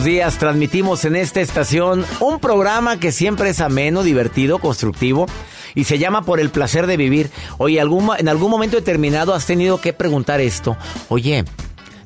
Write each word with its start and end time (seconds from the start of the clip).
Días 0.00 0.38
transmitimos 0.38 1.04
en 1.04 1.16
esta 1.16 1.42
estación 1.42 2.06
un 2.20 2.40
programa 2.40 2.98
que 2.98 3.12
siempre 3.12 3.50
es 3.50 3.60
ameno, 3.60 4.02
divertido, 4.02 4.58
constructivo 4.58 5.26
y 5.74 5.84
se 5.84 5.98
llama 5.98 6.22
Por 6.22 6.40
el 6.40 6.50
placer 6.50 6.86
de 6.86 6.96
vivir. 6.96 7.30
Oye, 7.58 7.80
algún, 7.80 8.10
en 8.16 8.28
algún 8.28 8.50
momento 8.50 8.76
determinado 8.76 9.34
has 9.34 9.44
tenido 9.44 9.80
que 9.80 9.92
preguntar 9.92 10.40
esto. 10.40 10.78
Oye, 11.10 11.44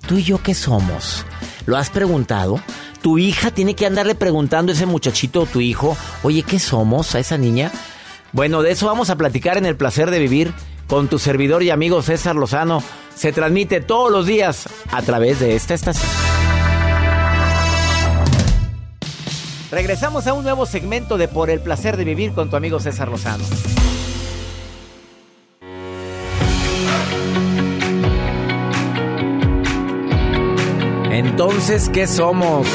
¿tú 0.08 0.16
y 0.16 0.24
yo 0.24 0.42
qué 0.42 0.54
somos? 0.54 1.24
¿Lo 1.64 1.76
has 1.76 1.90
preguntado? 1.90 2.60
Tu 3.02 3.18
hija 3.18 3.52
tiene 3.52 3.74
que 3.74 3.86
andarle 3.86 4.16
preguntando 4.16 4.72
a 4.72 4.74
ese 4.74 4.86
muchachito 4.86 5.42
o 5.42 5.46
tu 5.46 5.60
hijo, 5.60 5.96
oye, 6.24 6.42
¿qué 6.42 6.58
somos 6.58 7.14
a 7.14 7.20
esa 7.20 7.38
niña? 7.38 7.70
Bueno, 8.32 8.62
de 8.62 8.72
eso 8.72 8.86
vamos 8.86 9.10
a 9.10 9.16
platicar 9.16 9.58
en 9.58 9.66
el 9.66 9.76
placer 9.76 10.10
de 10.10 10.18
vivir 10.18 10.52
con 10.88 11.06
tu 11.06 11.20
servidor 11.20 11.62
y 11.62 11.70
amigo 11.70 12.02
César 12.02 12.34
Lozano. 12.34 12.82
Se 13.14 13.32
transmite 13.32 13.80
todos 13.80 14.10
los 14.10 14.26
días 14.26 14.68
a 14.90 15.02
través 15.02 15.38
de 15.38 15.54
esta 15.54 15.74
estación. 15.74 16.10
Regresamos 19.76 20.26
a 20.26 20.32
un 20.32 20.42
nuevo 20.42 20.64
segmento 20.64 21.18
de 21.18 21.28
Por 21.28 21.50
el 21.50 21.60
placer 21.60 21.98
de 21.98 22.04
vivir 22.04 22.32
con 22.32 22.48
tu 22.48 22.56
amigo 22.56 22.80
César 22.80 23.08
Lozano. 23.08 23.44
Entonces, 31.10 31.90
¿qué 31.90 32.06
somos? 32.06 32.66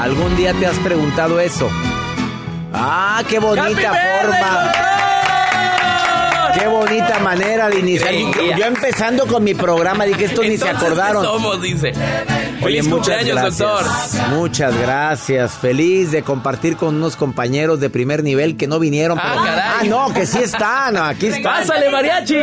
¿Algún 0.00 0.34
día 0.38 0.54
te 0.54 0.66
has 0.66 0.78
preguntado 0.78 1.38
eso? 1.38 1.68
Ah, 2.72 3.22
qué 3.28 3.38
bonita 3.38 3.92
forma. 4.22 4.95
Qué 6.58 6.66
bonita 6.66 7.18
manera 7.18 7.68
de 7.68 7.78
iniciar. 7.80 8.12
Yo, 8.14 8.56
yo 8.56 8.64
empezando 8.64 9.26
con 9.26 9.44
mi 9.44 9.54
programa 9.54 10.04
dije 10.04 10.24
estos 10.24 10.46
ni 10.46 10.56
se 10.56 10.68
acordaron. 10.68 11.22
¿qué 11.22 11.28
somos? 11.28 11.62
Dice. 11.62 11.88
Oye, 12.62 12.62
Feliz 12.82 12.88
muchas 12.88 13.16
cumpleaños, 13.18 13.36
gracias. 13.36 13.58
doctor. 13.58 14.28
Muchas 14.30 14.78
gracias. 14.80 15.52
Feliz 15.52 16.10
de 16.12 16.22
compartir 16.22 16.76
con 16.76 16.94
unos 16.96 17.16
compañeros 17.16 17.80
de 17.80 17.90
primer 17.90 18.22
nivel 18.22 18.56
que 18.56 18.66
no 18.66 18.78
vinieron. 18.78 19.18
Ah, 19.20 19.30
pero- 19.32 19.44
caray. 19.44 19.64
Ah, 19.80 19.82
no, 19.86 20.14
que 20.14 20.26
sí 20.26 20.38
están. 20.38 20.96
Aquí 20.96 21.26
están. 21.28 21.42
¡Pásale, 21.42 21.90
mariachi! 21.90 22.36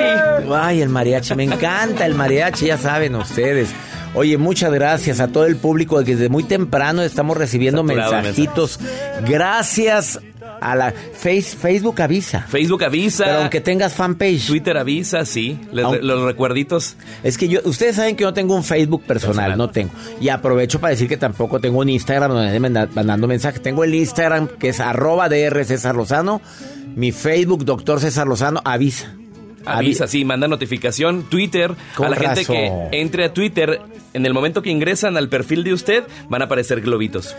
Ay, 0.54 0.82
el 0.82 0.90
mariachi. 0.90 1.34
Me 1.36 1.44
encanta 1.44 2.06
el 2.06 2.14
mariachi, 2.14 2.68
ya 2.68 2.78
saben 2.78 3.16
ustedes. 3.16 3.70
Oye, 4.16 4.38
muchas 4.38 4.72
gracias 4.72 5.20
a 5.20 5.28
todo 5.30 5.48
el 5.48 5.56
público. 5.58 6.04
Desde 6.04 6.30
muy 6.30 6.44
temprano 6.44 7.02
estamos 7.02 7.36
recibiendo 7.36 7.82
Saturado 7.82 8.12
mensajitos. 8.22 8.80
Gracias 9.28 10.20
a 10.72 10.76
la 10.76 10.92
face, 10.92 11.42
Facebook 11.58 12.02
avisa. 12.02 12.42
Facebook 12.48 12.84
avisa. 12.84 13.26
Pero 13.26 13.38
aunque 13.40 13.62
tengas 13.62 13.94
fanpage. 13.94 14.48
Twitter 14.48 14.78
avisa, 14.78 15.26
sí. 15.26 15.60
Les- 15.72 15.86
Aunque- 15.86 16.02
los 16.04 16.22
recuerditos. 16.24 16.96
Es 17.24 17.38
que 17.38 17.48
yo, 17.48 17.60
ustedes 17.66 17.96
saben 17.98 18.16
que 18.16 18.22
yo 18.24 18.30
no 18.30 18.34
tengo 18.34 18.56
un 18.56 18.64
Facebook 18.64 19.04
personal, 19.04 19.36
Personal. 19.52 19.58
no 19.58 19.70
tengo. 19.70 19.92
Y 20.22 20.30
aprovecho 20.30 20.80
para 20.80 20.92
decir 20.92 21.08
que 21.08 21.18
tampoco 21.18 21.60
tengo 21.60 21.80
un 21.80 21.90
Instagram 21.90 22.32
donde 22.32 22.52
me 22.52 22.60
manda- 22.60 22.90
mandando 22.94 23.28
mensajes. 23.28 23.62
Tengo 23.62 23.84
el 23.84 23.94
Instagram 23.94 24.48
que 24.48 24.70
es 24.70 24.80
arroba 24.80 25.30
DR 25.30 25.64
César 25.66 25.96
Lozano. 25.96 26.42
Mi 26.96 27.12
Facebook, 27.12 27.66
doctor 27.66 28.00
César 28.00 28.28
Lozano, 28.28 28.62
avisa. 28.64 29.14
Avisa, 29.66 30.08
sí, 30.08 30.26
manda 30.26 30.48
notificación. 30.48 31.24
Twitter. 31.30 31.72
Con 31.96 32.08
a 32.08 32.10
la 32.10 32.16
gente 32.18 32.46
que 32.46 32.70
entre 32.92 33.24
a 33.26 33.34
Twitter, 33.34 33.80
en 34.14 34.26
el 34.26 34.34
momento 34.34 34.62
que 34.62 34.70
ingresan 34.70 35.16
al 35.16 35.30
perfil 35.30 35.64
de 35.64 35.74
usted, 35.74 36.04
van 36.30 36.42
a 36.42 36.46
aparecer 36.46 36.82
globitos. 36.82 37.34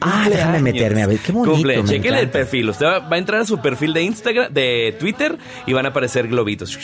Ah, 0.00 0.26
déjame 0.28 0.58
Cumpleaños. 0.58 0.62
meterme 0.62 1.02
a 1.02 1.06
ver, 1.08 1.18
qué 1.18 1.32
bonito. 1.32 1.54
Cumple, 1.54 1.82
me 1.82 1.88
chequele 1.88 2.20
el 2.20 2.30
perfil. 2.30 2.70
Usted 2.70 2.86
va, 2.86 2.98
va 3.00 3.16
a 3.16 3.18
entrar 3.18 3.40
a 3.40 3.44
su 3.44 3.58
perfil 3.60 3.92
de 3.92 4.02
Instagram, 4.02 4.52
de 4.52 4.94
Twitter, 4.98 5.36
y 5.66 5.72
van 5.72 5.86
a 5.86 5.88
aparecer 5.88 6.28
globitos. 6.28 6.78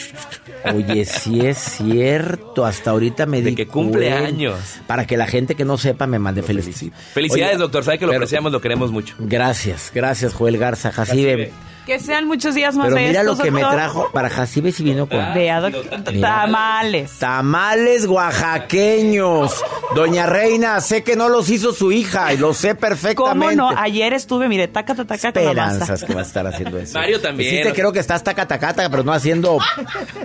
Oye, 0.73 1.05
sí 1.05 1.45
es 1.45 1.57
cierto. 1.57 2.65
Hasta 2.65 2.89
ahorita 2.91 3.25
me 3.25 3.41
De 3.41 3.51
di 3.51 3.55
que 3.55 3.67
cumple 3.67 4.09
cuenta. 4.09 4.27
años. 4.27 4.59
Para 4.87 5.05
que 5.07 5.15
la 5.17 5.27
gente 5.27 5.55
que 5.55 5.63
no 5.65 5.77
sepa 5.77 6.07
me 6.07 6.19
mande 6.19 6.41
felicidades. 6.43 6.91
Felicidades, 7.13 7.55
Oye, 7.55 7.61
doctor. 7.61 7.83
Sabe 7.83 7.99
que 7.99 8.05
lo 8.05 8.13
apreciamos, 8.13 8.51
lo 8.51 8.59
queremos 8.61 8.91
mucho. 8.91 9.15
Gracias, 9.19 9.91
gracias, 9.93 10.33
Joel 10.33 10.57
Garza. 10.57 10.91
Jacibe. 10.91 11.51
Que 11.85 11.99
sean 11.99 12.25
muchos 12.25 12.55
días 12.55 12.75
más 12.75 12.87
Pero 12.87 12.95
de 12.99 13.07
mira 13.09 13.21
lo 13.23 13.37
que 13.37 13.51
me 13.51 13.61
trajo 13.61 14.09
para 14.11 14.29
Jacibe 14.29 14.71
si 14.71 14.83
vino 14.83 15.07
con. 15.07 15.33
Vea, 15.35 15.61
doc- 15.61 15.75
tamales. 16.19 17.11
Tamales 17.19 18.05
oaxaqueños. 18.07 19.63
Doña 19.93 20.25
Reina, 20.25 20.81
sé 20.81 21.03
que 21.03 21.15
no 21.15 21.29
los 21.29 21.49
hizo 21.49 21.73
su 21.73 21.91
hija 21.91 22.33
y 22.33 22.37
lo 22.37 22.53
sé 22.55 22.69
¿Cómo 22.69 22.79
perfectamente. 22.79 23.55
no? 23.55 23.69
Ayer 23.77 24.13
estuve, 24.13 24.47
mire, 24.47 24.67
taca, 24.67 24.95
taca, 24.95 25.05
taca. 25.17 25.27
Esperanzas 25.39 26.03
que 26.03 26.13
va 26.15 26.21
a 26.21 26.23
estar 26.23 26.47
haciendo 26.47 26.77
eso. 26.79 26.97
Mario 26.97 27.21
también. 27.21 27.49
Sí 27.57 27.61
te 27.69 27.73
creo 27.73 27.91
que 27.93 27.99
estás 27.99 28.23
tacatacata, 28.23 28.89
pero 28.89 29.03
no 29.03 29.13
haciendo 29.13 29.59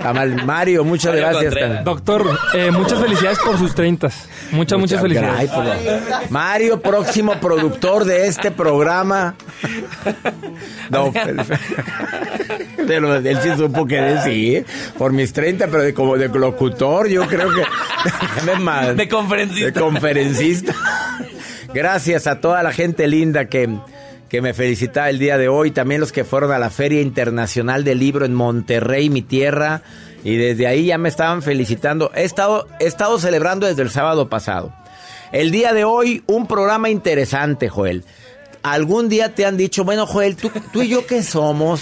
tamal. 0.02 0.44
Mario, 0.46 0.82
muchas 0.84 1.12
Mario 1.12 1.20
gracias. 1.28 1.44
Contreras. 1.54 1.84
Doctor, 1.84 2.38
eh, 2.54 2.70
muchas 2.70 2.98
felicidades 3.00 3.38
por 3.40 3.58
sus 3.58 3.74
30. 3.74 4.08
Muchas, 4.52 4.78
muchas 4.78 4.98
Ay, 4.98 5.02
felicidades. 5.02 5.50
por 5.50 5.64
favor. 5.66 5.76
Mario, 6.30 6.80
próximo 6.80 7.34
productor 7.34 8.04
de 8.06 8.26
este 8.28 8.50
programa. 8.50 9.34
No, 10.88 11.12
pero 12.86 13.16
él 13.16 13.38
sí 13.42 13.50
supo 13.56 13.86
que 13.86 14.00
decir. 14.00 14.66
Por 14.98 15.12
mis 15.12 15.32
30, 15.32 15.66
pero 15.68 15.82
de, 15.82 15.94
como 15.94 16.16
de 16.16 16.28
locutor, 16.28 17.08
yo 17.08 17.26
creo 17.26 17.48
que. 17.50 17.62
de, 18.86 18.94
De 18.94 19.08
conferencista. 19.08 19.66
de 19.66 19.72
conferencista. 19.72 20.74
Gracias 21.72 22.26
a 22.26 22.40
toda 22.40 22.62
la 22.62 22.72
gente 22.72 23.06
linda 23.06 23.46
que, 23.46 23.68
que 24.28 24.42
me 24.42 24.54
felicita 24.54 25.08
el 25.08 25.18
día 25.18 25.38
de 25.38 25.48
hoy. 25.48 25.70
También 25.70 26.00
los 26.00 26.12
que 26.12 26.24
fueron 26.24 26.52
a 26.52 26.58
la 26.58 26.70
Feria 26.70 27.00
Internacional 27.00 27.84
del 27.84 27.98
Libro 27.98 28.24
en 28.24 28.34
Monterrey, 28.34 29.08
mi 29.10 29.22
tierra. 29.22 29.82
Y 30.24 30.36
desde 30.36 30.66
ahí 30.66 30.86
ya 30.86 30.98
me 30.98 31.08
estaban 31.08 31.42
felicitando. 31.42 32.10
He 32.14 32.24
estado, 32.24 32.66
he 32.78 32.86
estado 32.86 33.18
celebrando 33.18 33.66
desde 33.66 33.82
el 33.82 33.90
sábado 33.90 34.28
pasado. 34.28 34.72
El 35.32 35.52
día 35.52 35.72
de 35.72 35.84
hoy, 35.84 36.24
un 36.26 36.46
programa 36.46 36.90
interesante, 36.90 37.68
Joel. 37.68 38.04
¿Algún 38.62 39.08
día 39.08 39.34
te 39.34 39.46
han 39.46 39.56
dicho, 39.56 39.84
bueno, 39.84 40.06
Joel, 40.06 40.36
tú, 40.36 40.50
tú 40.72 40.82
y 40.82 40.88
yo 40.88 41.06
qué 41.06 41.22
somos? 41.22 41.80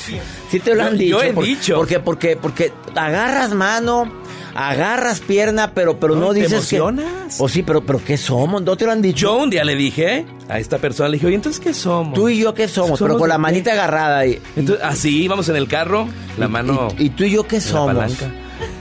Sí 0.50 0.60
te 0.60 0.74
lo 0.74 0.82
han 0.84 0.92
Yo- 0.92 0.96
dicho. 0.98 1.18
yo 1.18 1.22
he 1.22 1.32
por- 1.32 1.44
dicho. 1.44 1.74
Porque, 1.76 1.98
porque, 1.98 2.36
porque 2.36 2.72
agarras 2.94 3.52
mano, 3.52 4.10
agarras 4.54 5.20
pierna, 5.20 5.72
pero, 5.74 5.98
pero 5.98 6.14
no, 6.14 6.26
No, 6.26 6.28
¿te 6.32 6.40
dices 6.42 6.66
que. 6.68 6.76
emocionas? 6.76 7.36
O 7.40 7.48
sí, 7.48 7.62
pero, 7.62 7.80
pero 7.84 8.00
¿qué 8.04 8.16
somos? 8.16 8.62
¿No 8.62 8.76
te 8.76 8.84
lo 8.84 8.92
han 8.92 9.02
dicho? 9.02 9.26
Yo 9.26 9.36
un 9.42 9.50
día 9.50 9.64
le 9.64 9.74
dije 9.74 10.24
a 10.48 10.58
esta 10.60 10.78
persona, 10.78 11.08
le 11.08 11.14
dije, 11.16 11.26
oye, 11.26 11.34
entonces, 11.36 11.60
¿qué 11.60 11.74
somos? 11.74 12.14
Tú 12.14 12.28
y 12.28 12.38
yo 12.38 12.54
qué 12.54 12.68
somos, 12.68 12.98
pero 13.00 13.18
con 13.18 13.28
la 13.28 13.34
qué? 13.36 13.40
manita 13.40 13.72
agarrada. 13.72 14.24
Y, 14.26 14.40
Entonces, 14.56 14.84
así, 14.84 15.22
íbamos 15.22 15.48
en 15.48 15.56
el 15.56 15.66
carro, 15.68 16.08
la 16.38 16.48
mano... 16.48 16.88
y, 16.98 17.06
y 17.06 17.10
tú 17.10 17.24
y 17.24 17.30
yo 17.30 17.42
qué 17.46 17.56
la 17.56 17.62
somos? 17.62 17.86
palanca. 17.94 18.30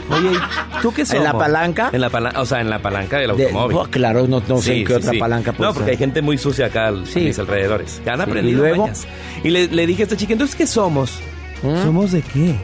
Oye, 0.09 0.31
¿y 0.33 0.81
¿tú 0.81 0.91
qué 0.93 1.01
¿En 1.01 1.07
somos? 1.07 1.23
la 1.23 1.33
palanca? 1.37 1.89
En 1.91 2.01
la 2.01 2.09
palanca, 2.09 2.41
o 2.41 2.45
sea, 2.45 2.61
en 2.61 2.69
la 2.69 2.79
palanca 2.81 3.17
del 3.17 3.35
De- 3.35 3.43
automóvil. 3.45 3.77
oh, 3.77 3.87
claro, 3.89 4.27
no, 4.27 4.41
no 4.47 4.61
sé 4.61 4.77
en 4.79 4.85
qué 4.85 4.93
sí, 4.93 4.99
otra 4.99 5.11
sí. 5.11 5.17
palanca 5.19 5.51
puede 5.53 5.67
No, 5.69 5.73
porque 5.73 5.85
ser. 5.85 5.91
hay 5.91 5.97
gente 5.97 6.21
muy 6.21 6.37
sucia 6.37 6.67
acá 6.67 6.87
al- 6.87 7.05
Sí. 7.07 7.19
a 7.19 7.23
mis 7.23 7.39
alrededores. 7.39 8.01
Que 8.03 8.09
han 8.09 8.17
Sí, 8.17 8.21
aprendido 8.23 8.57
¿y 8.59 8.61
luego? 8.69 8.83
mañas. 8.83 9.05
Y 9.43 9.49
le, 9.49 9.67
le 9.67 9.85
dije 9.87 10.03
a 10.03 10.05
esta 10.05 10.15
chica, 10.17 10.33
¿entonces 10.33 10.55
qué 10.55 10.65
somos? 10.67 11.19
¿Mm? 11.63 11.83
¿Somos 11.83 12.11
de 12.11 12.21
qué? 12.21 12.55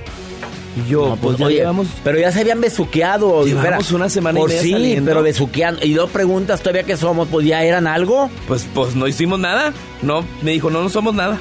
Y 0.76 0.90
yo, 0.90 1.10
No, 1.10 1.16
pues, 1.18 1.38
ya 1.38 1.46
oye, 1.46 1.56
llevamos... 1.58 1.88
Pero 2.04 2.18
ya 2.20 2.32
se 2.32 2.40
habían 2.42 2.60
besuqueado. 2.60 3.46
Llevamos 3.46 3.80
espera. 3.82 3.96
una 3.96 4.10
semana 4.10 4.40
y 4.40 4.42
Por 4.42 4.50
media 4.50 4.64
sí, 4.64 4.72
saliendo. 4.72 5.12
pero 5.12 5.22
besuqueando. 5.22 5.86
Y 5.86 5.94
dos 5.94 6.10
preguntas 6.10 6.62
todavía 6.62 6.82
que 6.84 6.98
somos, 6.98 7.28
pues 7.28 7.46
ya 7.46 7.62
eran 7.64 7.86
algo. 7.86 8.30
Pues, 8.48 8.66
pues 8.74 8.96
no 8.96 9.08
hicimos 9.08 9.38
nada. 9.38 9.72
No, 10.02 10.26
me 10.42 10.50
dijo, 10.52 10.72
no, 10.72 10.82
no 10.82 10.90
somos 10.90 11.14
nada. 11.14 11.38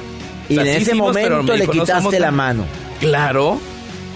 Y 0.49 0.57
O 0.57 0.61
sea, 0.61 0.65
en 0.71 0.77
sí 0.77 0.81
ese 0.83 0.91
hicimos, 0.91 1.13
momento 1.15 1.43
me 1.43 1.57
le 1.57 1.61
dijo, 1.61 1.71
quitaste 1.71 2.19
la 2.19 2.27
nada. 2.27 2.31
mano. 2.31 2.65
Claro, 2.99 3.59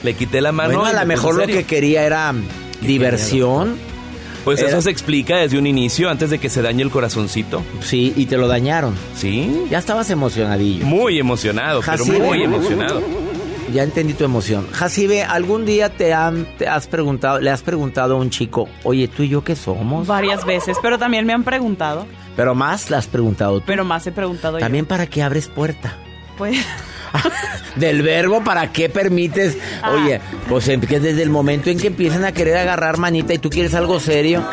le 0.04 0.14
quité 0.14 0.42
la 0.42 0.52
mano. 0.52 0.70
bueno, 0.80 0.86
a 0.86 0.94
lo 0.94 1.00
me 1.00 1.06
mejor 1.06 1.36
lo 1.38 1.46
que 1.48 1.64
quería 1.66 2.04
era 2.04 2.34
diversión. 2.82 3.76
Pues 4.44 4.60
era- 4.60 4.70
eso 4.70 4.82
se 4.82 4.90
explica 4.92 5.38
desde 5.38 5.58
un 5.58 5.68
inicio, 5.68 6.10
antes 6.10 6.30
de 6.30 6.40
que 6.40 6.50
se 6.50 6.62
dañe 6.62 6.82
el 6.82 6.90
corazoncito. 6.90 7.64
Sí, 7.82 8.14
y 8.16 8.28
te 8.28 8.38
lo 8.38 8.48
dañaron. 8.48 8.96
Sí. 9.16 9.66
Ya 9.70 9.78
estabas 9.78 10.10
emocionadillo. 10.10 10.86
Muy 10.86 11.20
emocionado, 11.20 11.82
pero 11.86 12.06
muy 12.06 12.44
emocionado. 12.44 13.02
Ya 13.74 13.84
entendí 13.84 14.14
tu 14.14 14.24
emoción. 14.24 14.66
Jacibe, 14.72 15.24
¿algún 15.24 15.66
día 15.66 15.90
te, 15.90 16.14
han, 16.14 16.48
te 16.58 16.70
has 16.70 16.88
preguntado, 16.88 17.42
le 17.42 17.50
has 17.50 17.62
preguntado 17.62 18.16
a 18.16 18.18
un 18.18 18.30
chico, 18.30 18.70
oye, 18.86 19.10
tú 19.10 19.24
y 19.24 19.28
yo 19.28 19.44
qué 19.44 19.58
somos? 19.58 20.08
Varias 20.08 20.46
veces, 20.46 20.78
pero 20.82 20.98
también 20.98 21.26
me 21.26 21.34
han 21.34 21.44
preguntado. 21.44 22.06
Pero 22.38 22.56
más 22.56 22.90
le 22.90 22.96
has 22.96 23.08
preguntado 23.08 23.60
tú. 23.60 23.66
Pero 23.68 23.84
más 23.84 24.08
he 24.08 24.14
preguntado 24.14 24.58
También 24.60 24.86
para 24.86 25.08
qué 25.08 25.22
abres 25.24 25.50
puerta. 25.50 25.98
yo. 25.98 26.36
Pues, 26.38 26.58
Del 27.76 28.02
verbo, 28.02 28.44
¿para 28.44 28.72
qué 28.72 28.90
permites? 28.90 29.58
Ah. 29.82 29.92
Oye, 29.94 30.20
pues 30.50 30.68
em- 30.68 30.82
que 30.82 31.00
desde 31.00 31.22
el 31.24 31.30
momento 31.30 31.70
en 31.70 31.78
que 31.80 31.88
empiezan 31.88 32.26
a 32.26 32.32
querer 32.32 32.58
agarrar 32.58 32.98
manita 32.98 33.34
y 33.34 33.38
tú 33.38 33.50
quieres 33.50 33.74
algo 33.76 34.00
serio, 34.00 34.44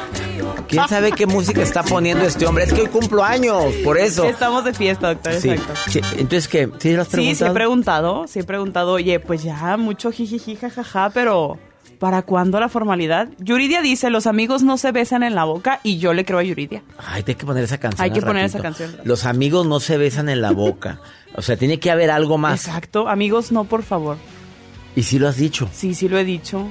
¿quién 0.69 0.87
sabe 0.89 1.13
qué 1.13 1.27
música 1.27 1.63
está 1.63 1.83
poniendo 1.83 2.25
este 2.27 2.47
hombre? 2.47 2.65
Es 2.65 2.73
que 2.73 2.83
hoy 2.83 2.89
cumplo 2.89 3.25
años, 3.25 3.65
por 3.83 3.99
eso. 3.99 4.25
estamos 4.25 4.65
de 4.65 4.75
fiesta, 4.75 5.09
doctor, 5.15 5.33
Sí. 5.35 5.51
exacto. 5.51 5.73
Sí, 5.91 6.01
Entonces, 6.19 6.49
¿qué? 6.49 6.69
¿Sí 6.79 6.93
lo 6.93 7.03
has 7.03 7.09
Sí, 7.09 7.15
sí 7.35 7.45
he 7.45 7.51
preguntado? 7.51 7.55
preguntado, 7.55 8.27
sí 8.29 8.39
he 8.41 8.45
preguntado, 8.45 8.93
oye, 8.93 9.21
pues 9.21 9.43
ya, 9.43 9.77
mucho 9.77 10.11
jijiji, 10.13 10.57
jajaja, 10.57 11.11
pero 11.11 11.59
¿para 11.99 12.23
cuándo 12.23 12.61
la 12.61 12.69
formalidad? 12.69 13.29
Yuridia 13.39 13.81
dice, 13.81 14.11
los 14.11 14.27
amigos 14.27 14.63
no 14.63 14.77
se 14.77 14.93
besan 14.93 15.23
en 15.23 15.35
la 15.35 15.45
boca 15.45 15.81
y 15.83 15.99
yo 15.99 16.13
le 16.13 16.25
creo 16.27 16.39
a 16.41 16.43
Yuridia. 16.43 16.83
Ay, 16.99 17.25
hay 17.27 17.35
que 17.35 17.47
poner 17.47 17.65
esa 17.65 17.79
canción. 17.79 18.05
Hay 18.05 18.11
que 18.11 18.21
poner 18.21 18.43
ratito. 18.43 18.59
esa 18.59 18.63
canción. 18.63 18.97
Los 19.05 19.25
amigos 19.25 19.67
no 19.67 19.81
se 19.81 19.97
besan 19.97 20.29
en 20.29 20.43
la 20.43 20.51
boca. 20.51 21.01
O 21.35 21.43
sea, 21.43 21.57
tiene 21.57 21.79
que 21.81 21.91
haber 21.91 22.11
algo 22.11 22.39
más. 22.39 22.67
Exacto, 22.67 23.09
amigos, 23.09 23.51
no, 23.53 23.65
por 23.65 23.83
favor. 23.83 24.17
Y 24.97 25.03
sí 25.03 25.19
lo 25.19 25.29
has 25.29 25.37
dicho. 25.37 25.69
Sí, 25.73 25.95
sí 25.95 26.09
lo 26.09 26.17
he 26.19 26.25
dicho. 26.25 26.69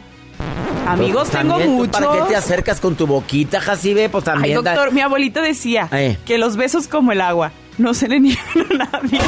Amigos, 0.88 1.30
Pues, 1.30 1.42
tengo 1.42 1.54
también, 1.58 1.70
¿tú 1.72 1.76
muchos. 1.76 2.02
¿Para 2.02 2.14
qué 2.24 2.30
te 2.30 2.36
acercas 2.36 2.80
con 2.80 2.96
tu 2.96 3.06
boquita, 3.08 3.60
Jacibe? 3.62 4.10
Pues 4.10 4.28
Ay, 4.28 4.34
también. 4.34 4.64
da- 4.64 4.74
doctor, 4.74 4.94
mi 4.94 5.02
abuelita 5.02 5.42
decía 5.42 5.88
Eh. 5.92 6.18
que 6.26 6.38
los 6.38 6.56
besos 6.58 6.88
como 6.88 7.12
el 7.12 7.22
agua 7.22 7.52
no 7.78 7.94
se 7.94 8.08
le 8.08 8.20
niegan 8.22 8.82
a 8.82 8.86
nadie. 8.86 9.20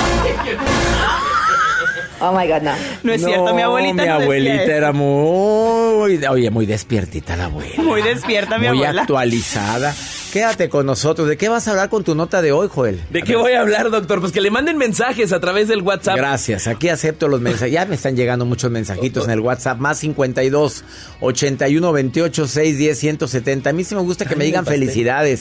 Oh 2.21 2.31
my 2.31 2.47
God, 2.47 2.61
no. 2.61 2.71
No 3.03 3.11
es 3.13 3.23
cierto, 3.23 3.53
mi 3.53 3.61
abuelita 3.61 3.93
Mi 3.93 4.07
no 4.07 4.13
decía 4.13 4.23
abuelita 4.23 4.63
eso. 4.63 4.71
era 4.71 4.91
muy. 4.93 6.25
Oye, 6.29 6.49
muy 6.49 6.65
despiertita 6.65 7.35
la 7.35 7.45
abuela. 7.45 7.83
Muy 7.83 8.01
despierta 8.01 8.57
mi 8.57 8.67
Muy 8.69 8.77
abuela. 8.77 9.01
actualizada. 9.01 9.93
Quédate 10.35 10.67
con 10.67 10.85
nosotros. 10.85 11.29
¿De 11.29 11.37
qué 11.37 11.47
vas 11.47 11.65
a 11.65 11.71
hablar 11.71 11.87
con 11.87 12.03
tu 12.03 12.13
nota 12.13 12.41
de 12.41 12.51
hoy, 12.51 12.67
Joel? 12.69 12.99
¿De 13.09 13.21
qué 13.21 13.37
voy 13.37 13.53
a 13.53 13.61
hablar, 13.61 13.89
doctor? 13.89 14.19
Pues 14.19 14.33
que 14.33 14.41
le 14.41 14.51
manden 14.51 14.77
mensajes 14.77 15.31
a 15.31 15.39
través 15.39 15.69
del 15.69 15.81
WhatsApp. 15.81 16.17
Gracias, 16.17 16.67
aquí 16.67 16.89
acepto 16.89 17.29
los 17.29 17.39
mensajes. 17.39 17.71
Ya 17.71 17.85
me 17.85 17.95
están 17.95 18.17
llegando 18.17 18.43
muchos 18.43 18.69
mensajitos 18.69 19.23
en 19.23 19.31
el 19.31 19.39
WhatsApp. 19.39 19.79
Más 19.79 19.99
52 19.99 20.83
81 21.21 21.89
28 21.89 22.47
6 22.49 22.77
10 22.77 22.99
170. 22.99 23.69
A 23.69 23.71
mí 23.71 23.85
sí 23.85 23.95
me 23.95 24.01
gusta 24.01 24.25
que 24.25 24.35
me 24.35 24.43
digan 24.43 24.65
el 24.67 24.85
pastel. 24.85 25.39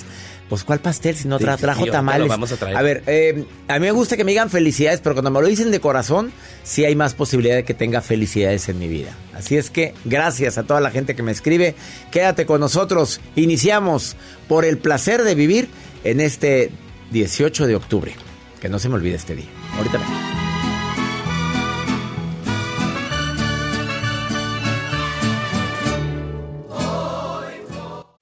Pues, 0.48 0.62
¿cuál 0.62 0.78
pastel 0.78 1.16
si 1.16 1.26
no 1.26 1.38
tra- 1.40 1.56
trajo 1.58 1.86
tamales? 1.86 2.28
vamos 2.28 2.52
a 2.52 2.56
traer. 2.56 2.82
ver, 2.84 3.02
eh, 3.06 3.44
a 3.66 3.74
mí 3.78 3.86
me 3.86 3.92
gusta 3.92 4.16
que 4.16 4.24
me 4.24 4.32
digan 4.32 4.50
felicidades, 4.50 5.00
pero 5.00 5.14
cuando 5.14 5.30
me 5.30 5.40
lo 5.40 5.46
dicen 5.48 5.70
de 5.70 5.80
corazón, 5.80 6.32
sí 6.62 6.84
hay 6.84 6.94
más 6.94 7.14
posibilidad 7.14 7.56
de 7.56 7.64
que 7.64 7.74
tenga 7.74 8.00
felicidades 8.02 8.68
en 8.68 8.78
mi 8.78 8.86
vida. 8.86 9.16
Así 9.34 9.56
es 9.56 9.70
que, 9.70 9.94
gracias 10.04 10.58
a 10.58 10.62
toda 10.64 10.80
la 10.80 10.90
gente 10.90 11.16
que 11.16 11.22
me 11.22 11.32
escribe. 11.32 11.74
Quédate 12.12 12.46
con 12.46 12.60
nosotros. 12.60 13.20
Iniciamos 13.36 14.16
por 14.46 14.64
el 14.64 14.78
placer 14.78 15.22
de 15.24 15.34
vivir 15.34 15.68
en 16.04 16.20
este 16.20 16.70
18 17.10 17.66
de 17.66 17.74
octubre. 17.76 18.14
Que 18.60 18.68
no 18.68 18.78
se 18.78 18.88
me 18.88 18.94
olvide 18.96 19.16
este 19.16 19.34
día. 19.34 19.46
Ahorita 19.76 19.98
vengo. 19.98 20.43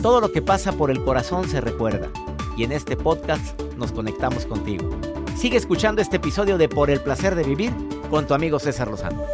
Todo 0.00 0.20
lo 0.20 0.30
que 0.30 0.42
pasa 0.42 0.70
por 0.70 0.92
el 0.92 1.02
corazón 1.02 1.48
se 1.48 1.60
recuerda. 1.60 2.08
Y 2.56 2.62
en 2.62 2.70
este 2.70 2.96
podcast 2.96 3.60
nos 3.76 3.90
conectamos 3.90 4.46
contigo. 4.46 4.88
Sigue 5.36 5.56
escuchando 5.56 6.00
este 6.00 6.18
episodio 6.18 6.56
de 6.56 6.68
Por 6.68 6.88
el 6.88 7.00
placer 7.00 7.34
de 7.34 7.42
vivir 7.42 7.72
con 8.08 8.24
tu 8.24 8.32
amigo 8.32 8.60
César 8.60 8.86
Lozano. 8.86 9.24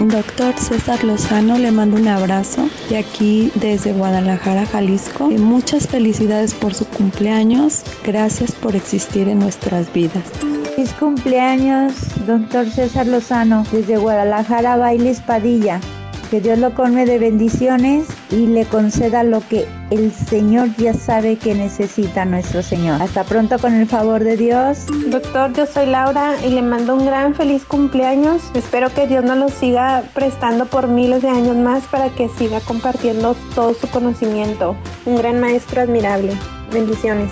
Doctor 0.00 0.54
César 0.58 1.02
Lozano, 1.02 1.56
le 1.56 1.70
mando 1.70 1.96
un 1.96 2.08
abrazo 2.08 2.68
de 2.90 2.98
aquí 2.98 3.50
desde 3.54 3.94
Guadalajara, 3.94 4.66
Jalisco. 4.66 5.30
Y 5.30 5.38
muchas 5.38 5.88
felicidades 5.88 6.52
por 6.52 6.74
su 6.74 6.84
cumpleaños. 6.88 7.84
Gracias 8.04 8.52
por 8.52 8.76
existir 8.76 9.28
en 9.28 9.38
nuestras 9.38 9.90
vidas. 9.94 10.24
Feliz 10.80 10.94
cumpleaños, 10.94 11.92
doctor 12.26 12.66
César 12.70 13.06
Lozano, 13.06 13.64
desde 13.70 13.98
Guadalajara, 13.98 14.78
Bailes 14.78 15.20
Padilla. 15.20 15.78
Que 16.30 16.40
Dios 16.40 16.58
lo 16.58 16.74
colme 16.74 17.04
de 17.04 17.18
bendiciones 17.18 18.06
y 18.30 18.46
le 18.46 18.64
conceda 18.64 19.22
lo 19.22 19.46
que 19.46 19.66
el 19.90 20.10
Señor 20.10 20.74
ya 20.78 20.94
sabe 20.94 21.36
que 21.36 21.54
necesita 21.54 22.24
nuestro 22.24 22.62
Señor. 22.62 23.02
Hasta 23.02 23.24
pronto 23.24 23.58
con 23.58 23.74
el 23.74 23.86
favor 23.86 24.24
de 24.24 24.38
Dios. 24.38 24.86
Doctor, 25.08 25.52
yo 25.52 25.66
soy 25.66 25.84
Laura 25.84 26.36
y 26.42 26.48
le 26.48 26.62
mando 26.62 26.94
un 26.94 27.04
gran 27.04 27.34
feliz 27.34 27.66
cumpleaños. 27.66 28.40
Espero 28.54 28.88
que 28.88 29.06
Dios 29.06 29.22
nos 29.22 29.36
lo 29.36 29.50
siga 29.50 30.04
prestando 30.14 30.64
por 30.64 30.88
miles 30.88 31.20
de 31.20 31.28
años 31.28 31.56
más 31.56 31.84
para 31.88 32.08
que 32.08 32.30
siga 32.38 32.60
compartiendo 32.60 33.36
todo 33.54 33.74
su 33.74 33.86
conocimiento. 33.88 34.76
Un 35.04 35.16
gran 35.16 35.40
maestro 35.40 35.82
admirable. 35.82 36.32
Bendiciones. 36.72 37.30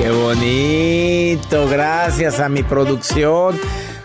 ¡Ay, 0.00 0.06
qué 0.06 0.10
bonito! 0.10 1.68
Gracias 1.68 2.40
a 2.40 2.48
mi 2.48 2.62
producción. 2.62 3.58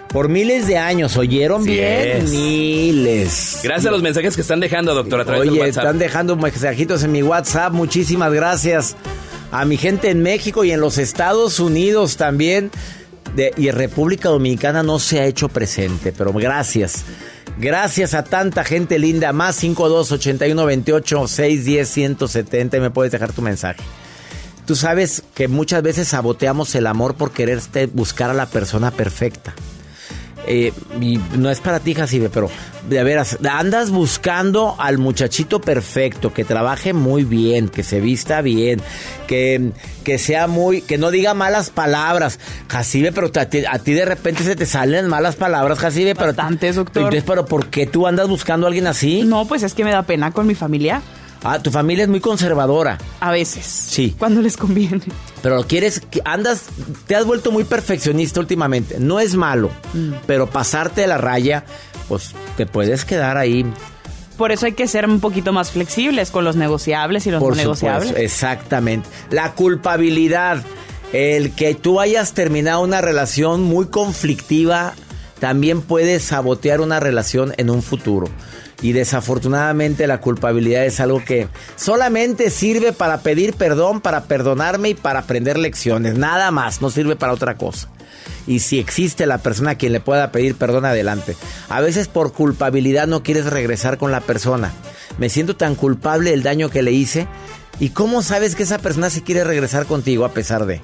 Por 0.10 0.30
miles 0.30 0.68
de 0.68 0.78
años, 0.78 1.18
¿oyeron 1.18 1.64
bien? 1.64 2.24
es. 2.24 2.32
Miles. 2.32 3.60
Gracias 3.64 3.88
a 3.88 3.92
los 3.92 4.02
mensajes 4.02 4.36
que 4.36 4.42
están 4.42 4.60
dejando, 4.62 4.94
doctor, 4.94 5.20
a 5.22 5.26
través 5.26 5.42
del 5.44 5.50
Oye, 5.52 5.60
WhatsApp. 5.62 5.84
están 5.84 6.00
dejando 6.00 6.36
mensajitos 6.38 7.04
en 7.04 7.12
mi 7.12 7.22
WhatsApp. 7.22 7.74
Muchísimas 7.74 8.32
gracias 8.32 8.96
a 9.52 9.66
mi 9.66 9.76
gente 9.78 10.10
en 10.10 10.22
México 10.24 10.64
y 10.64 10.72
en 10.72 10.80
los 10.80 10.98
Estados 10.98 11.60
Unidos 11.60 12.16
también. 12.18 12.72
De- 13.36 13.54
y 13.58 13.70
República 13.72 14.30
Dominicana 14.30 14.84
no 14.84 15.00
se 15.00 15.20
ha 15.20 15.26
hecho 15.26 15.50
presente, 15.50 16.14
pero 16.18 16.32
gracias. 16.32 17.04
Gracias 17.60 18.14
a 18.14 18.24
tanta 18.24 18.64
gente 18.64 18.98
linda. 19.00 19.34
Más 19.34 19.56
52 19.58 20.12
81 20.14 20.66
28 20.66 21.28
610 21.28 21.90
170. 21.90 22.78
Y 22.78 22.80
me 22.80 22.90
puedes 22.92 23.12
dejar 23.12 23.34
tu 23.34 23.42
mensaje. 23.42 23.82
Tú 24.66 24.76
sabes 24.76 25.24
que 25.34 25.48
muchas 25.48 25.84
veces 25.84 26.08
saboteamos 26.08 26.74
el 26.76 26.88
amor 26.88 27.16
por 27.16 27.32
querer 27.32 27.60
buscar 27.94 28.30
a 28.30 28.34
la 28.34 28.48
persona 28.48 28.92
perfecta. 28.92 29.54
Eh, 30.48 30.72
y 31.02 31.20
no 31.38 31.50
es 31.50 31.60
para 31.60 31.80
ti, 31.80 31.96
Jacibe, 31.96 32.30
pero 32.30 32.50
de 32.88 33.04
veras, 33.04 33.40
andas 33.50 33.90
buscando 33.90 34.76
al 34.78 35.00
muchachito 35.00 35.60
perfecto, 35.60 36.34
que 36.34 36.44
trabaje 36.44 36.94
muy 36.94 37.24
bien, 37.24 37.68
que 37.68 37.82
se 37.82 38.00
vista 38.00 38.42
bien, 38.42 38.80
que, 39.28 39.72
que 40.04 40.20
sea 40.20 40.46
muy, 40.46 40.82
que 40.82 41.00
no 41.00 41.10
diga 41.10 41.34
malas 41.34 41.72
palabras. 41.72 42.40
Jacibe, 42.68 43.12
pero 43.12 43.32
a 43.36 43.46
ti, 43.46 43.64
a 43.66 43.80
ti 43.80 43.94
de 43.94 44.06
repente 44.06 44.44
se 44.44 44.56
te 44.56 44.68
salen 44.68 45.08
malas 45.08 45.36
palabras, 45.36 45.80
Jacibe, 45.80 46.14
pero... 46.14 46.28
Bastantes, 46.28 46.76
doctor. 46.76 47.04
Entonces, 47.04 47.24
pero 47.26 47.46
¿por 47.46 47.68
qué 47.68 47.88
tú 47.88 48.06
andas 48.06 48.28
buscando 48.28 48.68
a 48.68 48.70
alguien 48.70 48.88
así? 48.88 49.24
No, 49.24 49.48
pues 49.48 49.64
es 49.64 49.74
que 49.74 49.84
me 49.84 49.92
da 49.92 50.04
pena 50.04 50.32
con 50.32 50.46
mi 50.46 50.54
familia. 50.54 51.02
Ah, 51.48 51.60
tu 51.62 51.70
familia 51.72 52.04
es 52.04 52.10
muy 52.10 52.20
conservadora. 52.20 52.98
A 53.20 53.32
veces. 53.32 53.66
Sí. 53.66 54.16
Cuando 54.18 54.42
les 54.42 54.58
conviene. 54.58 55.02
Pero 55.44 55.64
quieres, 55.68 56.00
que 56.00 56.22
andas, 56.26 56.64
te 57.08 57.16
has 57.16 57.26
vuelto 57.26 57.52
muy 57.52 57.64
perfeccionista 57.64 58.40
últimamente. 58.40 58.98
No 59.00 59.20
es 59.20 59.36
malo, 59.36 59.70
Mm. 59.94 60.14
pero 60.26 60.50
pasarte 60.50 61.02
de 61.02 61.08
la 61.08 61.18
raya, 61.20 61.64
pues 62.08 62.32
te 62.58 62.66
puedes 62.66 63.06
quedar 63.06 63.38
ahí. 63.38 63.64
Por 64.38 64.52
eso 64.52 64.66
hay 64.66 64.74
que 64.74 64.88
ser 64.88 65.08
un 65.08 65.20
poquito 65.22 65.54
más 65.54 65.72
flexibles 65.72 66.30
con 66.32 66.44
los 66.44 66.56
negociables 66.56 67.26
y 67.28 67.32
los 67.32 67.40
Por 67.40 67.52
no 67.56 67.62
negociables. 67.62 68.14
exactamente. 68.18 69.08
La 69.30 69.54
culpabilidad, 69.54 70.64
el 71.14 71.52
que 71.54 71.76
tú 71.76 72.02
hayas 72.02 72.34
terminado 72.34 72.82
una 72.82 73.00
relación 73.02 73.62
muy 73.62 73.86
conflictiva, 73.86 74.94
también 75.40 75.82
puede 75.82 76.20
sabotear 76.20 76.82
una 76.82 77.00
relación 77.00 77.54
en 77.58 77.70
un 77.70 77.82
futuro. 77.84 78.28
Y 78.82 78.92
desafortunadamente 78.92 80.08
la 80.08 80.20
culpabilidad 80.20 80.86
es 80.86 81.00
algo 81.00 81.24
que 81.24 81.48
solamente 81.76 82.50
sirve 82.50 82.94
para 82.94 83.22
pedir 83.22 83.54
perdón, 83.54 84.02
para 84.02 84.26
perdonarme 84.26 84.90
y 84.90 84.94
para 84.94 85.20
aprender 85.20 85.58
lecciones. 85.58 86.18
Nada 86.18 86.52
más, 86.52 86.82
no 86.82 86.90
sirve 86.90 87.16
para 87.16 87.34
otra 87.34 87.56
cosa. 87.56 87.90
Y 88.48 88.60
si 88.60 88.80
existe 88.80 89.26
la 89.26 89.40
persona 89.40 89.72
a 89.72 89.76
quien 89.76 89.94
le 89.94 90.00
pueda 90.00 90.32
pedir 90.32 90.56
perdón, 90.56 90.86
adelante. 90.86 91.36
A 91.70 91.82
veces 91.82 92.08
por 92.08 92.34
culpabilidad 92.34 93.08
no 93.08 93.24
quieres 93.24 93.46
regresar 93.46 93.98
con 93.98 94.12
la 94.12 94.22
persona. 94.22 94.72
Me 95.18 95.30
siento 95.30 95.56
tan 95.56 95.76
culpable 95.76 96.32
del 96.32 96.44
daño 96.44 96.70
que 96.70 96.84
le 96.84 96.92
hice. 96.92 97.28
¿Y 97.80 97.90
cómo 97.90 98.22
sabes 98.22 98.56
que 98.56 98.64
esa 98.64 98.80
persona 98.80 99.10
se 99.10 99.24
quiere 99.24 99.44
regresar 99.44 99.86
contigo 99.86 100.26
a 100.26 100.34
pesar 100.34 100.66
de? 100.66 100.82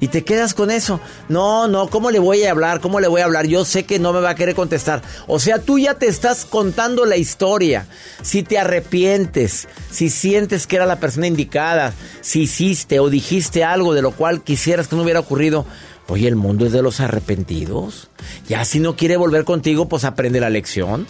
Y 0.00 0.08
te 0.08 0.24
quedas 0.24 0.54
con 0.54 0.70
eso. 0.70 0.98
No, 1.28 1.68
no, 1.68 1.88
¿cómo 1.88 2.10
le 2.10 2.18
voy 2.18 2.42
a 2.44 2.50
hablar? 2.50 2.80
¿Cómo 2.80 3.00
le 3.00 3.08
voy 3.08 3.20
a 3.20 3.26
hablar? 3.26 3.46
Yo 3.46 3.66
sé 3.66 3.84
que 3.84 3.98
no 3.98 4.14
me 4.14 4.20
va 4.20 4.30
a 4.30 4.34
querer 4.34 4.54
contestar. 4.54 5.02
O 5.26 5.38
sea, 5.38 5.58
tú 5.58 5.78
ya 5.78 5.94
te 5.94 6.06
estás 6.06 6.46
contando 6.46 7.04
la 7.04 7.18
historia. 7.18 7.86
Si 8.22 8.42
te 8.42 8.58
arrepientes, 8.58 9.68
si 9.90 10.08
sientes 10.08 10.66
que 10.66 10.76
era 10.76 10.86
la 10.86 11.00
persona 11.00 11.26
indicada, 11.26 11.92
si 12.22 12.42
hiciste 12.42 12.98
o 12.98 13.10
dijiste 13.10 13.62
algo 13.62 13.92
de 13.92 14.00
lo 14.02 14.12
cual 14.12 14.42
quisieras 14.42 14.88
que 14.88 14.96
no 14.96 15.02
hubiera 15.02 15.20
ocurrido. 15.20 15.66
Oye, 16.08 16.26
el 16.26 16.34
mundo 16.34 16.64
es 16.64 16.72
de 16.72 16.82
los 16.82 17.00
arrepentidos. 17.00 18.08
Ya 18.48 18.64
si 18.64 18.80
no 18.80 18.96
quiere 18.96 19.18
volver 19.18 19.44
contigo, 19.44 19.86
pues 19.88 20.04
aprende 20.04 20.40
la 20.40 20.50
lección. 20.50 21.06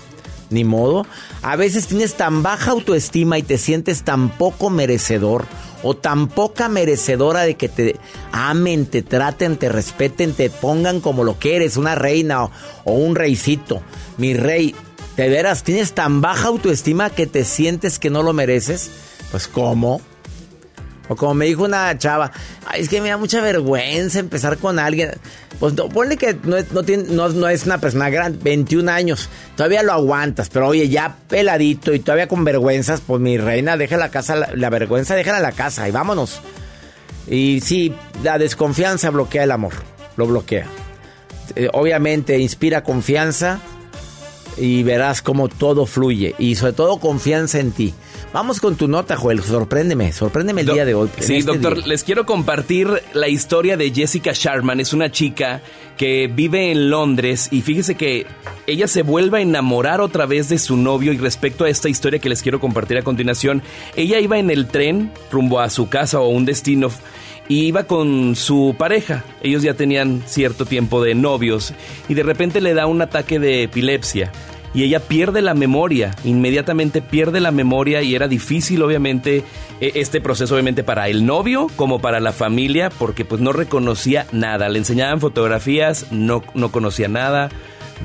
Ni 0.51 0.65
modo. 0.65 1.07
A 1.43 1.55
veces 1.55 1.87
tienes 1.87 2.17
tan 2.17 2.43
baja 2.43 2.73
autoestima 2.73 3.39
y 3.39 3.45
te 3.45 3.57
sientes 3.57 4.03
tan 4.03 4.31
poco 4.31 4.69
merecedor 4.69 5.47
o 5.83 5.97
tan 5.97 6.29
poca 6.29 6.69
merecedora 6.69 7.43
de 7.43 7.55
que 7.55 7.69
te 7.69 7.97
amen, 8.33 8.87
te 8.87 9.03
traten, 9.03 9.57
te 9.57 9.69
respeten, 9.69 10.33
te 10.33 10.51
pongan 10.51 11.01
como 11.01 11.25
lo 11.25 11.39
que 11.39 11.57
eres, 11.57 11.77
una 11.77 11.95
reina 11.95 12.45
o, 12.45 12.93
un 12.93 13.15
reycito. 13.15 13.83
Mi 14.17 14.35
rey, 14.35 14.75
de 15.17 15.29
veras, 15.29 15.63
tienes 15.63 15.93
tan 15.93 16.21
baja 16.21 16.49
autoestima 16.49 17.11
que 17.11 17.27
te 17.27 17.45
sientes 17.45 17.99
que 17.99 18.11
no 18.11 18.23
lo 18.23 18.33
mereces. 18.33 18.91
Pues 19.31 19.49
¿cómo? 19.49 20.01
O 21.11 21.17
como 21.17 21.35
me 21.35 21.47
dijo 21.47 21.65
una 21.65 21.99
chava, 21.99 22.31
"Ay, 22.67 22.83
es 22.83 22.89
que 22.89 23.01
me 23.01 23.09
da 23.09 23.17
mucha 23.17 23.41
vergüenza 23.41 24.21
empezar 24.21 24.59
con 24.59 24.79
alguien. 24.79 25.11
Pues 25.59 25.75
no, 25.75 25.89
ponle 25.89 26.17
que 26.17 26.37
no 26.45 26.57
es, 26.57 26.73
no, 26.73 27.49
es 27.49 27.67
una 27.67 27.79
persona 27.79 28.11
grande, 28.11 28.39
21 28.41 28.89
años, 28.89 29.29
todavía 29.57 29.83
lo 29.83 29.93
aguantas, 29.93 30.49
pero 30.51 30.69
oye, 30.69 30.89
ya 30.89 31.17
peladito 31.29 31.93
y 31.93 31.99
todavía 31.99 32.29
con 32.29 32.45
vergüenzas, 32.45 33.03
pues 33.05 33.21
mi 33.21 33.39
reina, 33.39 33.77
deja 33.77 33.97
la 33.97 34.11
casa, 34.11 34.37
la, 34.37 34.71
vergüenza, 34.71 35.17
déjala 35.17 35.41
la 35.41 35.51
casa 35.51 35.89
y 35.89 35.91
vámonos. 35.91 36.41
Y 37.27 37.61
sí, 37.61 37.93
la 38.23 38.39
desconfianza 38.39 39.11
bloquea 39.11 39.43
el 39.43 39.51
amor, 39.51 39.75
lo 40.17 40.29
bloquea. 40.29 40.67
Eh, 41.57 41.69
obviamente 41.73 42.39
inspira 42.39 42.85
confianza 42.85 43.59
y 44.57 44.85
verás 44.85 45.23
cómo 45.23 45.49
todo 45.49 45.87
fluye 45.87 46.37
y 46.39 46.55
sobre 46.55 46.75
todo 46.75 47.01
confianza 47.01 47.59
en 47.59 47.73
ti. 47.73 47.95
Vamos 48.33 48.61
con 48.61 48.77
tu 48.77 48.87
nota, 48.87 49.17
Joel. 49.17 49.43
Sorpréndeme, 49.43 50.13
sorpréndeme 50.13 50.61
el 50.61 50.67
Do- 50.69 50.75
día 50.75 50.85
de 50.85 50.95
hoy. 50.95 51.09
Sí, 51.19 51.37
este 51.39 51.53
doctor, 51.53 51.77
día. 51.79 51.87
les 51.87 52.05
quiero 52.05 52.25
compartir 52.27 52.89
la 53.13 53.29
historia 53.29 53.77
de 53.77 53.91
Jessica 53.93 54.31
Sharman. 54.35 54.79
Es 54.81 54.93
una 54.93 55.11
chica 55.11 55.61
que 55.97 56.29
vive 56.33 56.71
en 56.71 56.91
Londres 56.91 57.49
y 57.51 57.61
fíjese 57.61 57.97
que 57.97 58.27
ella 58.67 58.87
se 58.87 59.03
vuelve 59.03 59.39
a 59.39 59.41
enamorar 59.43 60.01
otra 60.01 60.27
vez 60.27 60.49
de 60.49 60.59
su 60.59 60.77
novio 60.77 61.13
y 61.13 61.19
respecto 61.19 61.65
a 61.65 61.69
esta 61.69 61.89
historia 61.89 62.21
que 62.21 62.29
les 62.29 62.41
quiero 62.43 62.61
compartir 62.61 62.97
a 62.99 63.03
continuación, 63.03 63.63
ella 63.97 64.19
iba 64.21 64.39
en 64.39 64.51
el 64.51 64.69
tren 64.69 65.11
rumbo 65.31 65.61
a 65.61 65.69
su 65.69 65.89
casa 65.89 66.21
o 66.21 66.29
un 66.29 66.45
destino 66.45 66.89
y 67.49 67.65
iba 67.65 67.83
con 67.85 68.37
su 68.37 68.77
pareja. 68.79 69.25
Ellos 69.43 69.63
ya 69.63 69.75
tenían 69.75 70.23
cierto 70.27 70.65
tiempo 70.67 71.03
de 71.03 71.17
novios 71.17 71.75
y 72.09 72.15
de 72.15 72.23
repente 72.23 72.61
le 72.61 72.75
da 72.75 72.87
un 72.87 73.03
ataque 73.03 73.39
de 73.41 73.65
epilepsia 73.65 74.31
y 74.73 74.85
ella 74.85 75.01
pierde 75.01 75.43
la 75.43 75.55
memoria, 75.55 76.15
inmediatamente 76.25 77.03
pierde 77.03 77.41
la 77.41 77.51
memoria 77.51 78.03
y 78.03 78.15
era 78.15 78.29
difícil 78.29 78.83
obviamente 78.83 79.45
e- 79.81 79.93
este 79.97 80.21
proceso 80.21 80.55
obviamente 80.55 80.85
para 80.85 81.09
el 81.09 81.27
novio 81.27 81.67
como 81.77 82.01
para 82.01 82.21
la 82.21 82.33
familia 82.33 82.91
porque 82.91 83.25
pues 83.25 83.41
no 83.41 83.53
reconocía 83.53 84.27
nada, 84.33 84.69
le 84.69 84.79
enseñaban 84.79 85.21
fotografías, 85.21 86.07
no, 86.11 86.43
no 86.55 86.71
conocía 86.71 87.09
nada. 87.09 87.51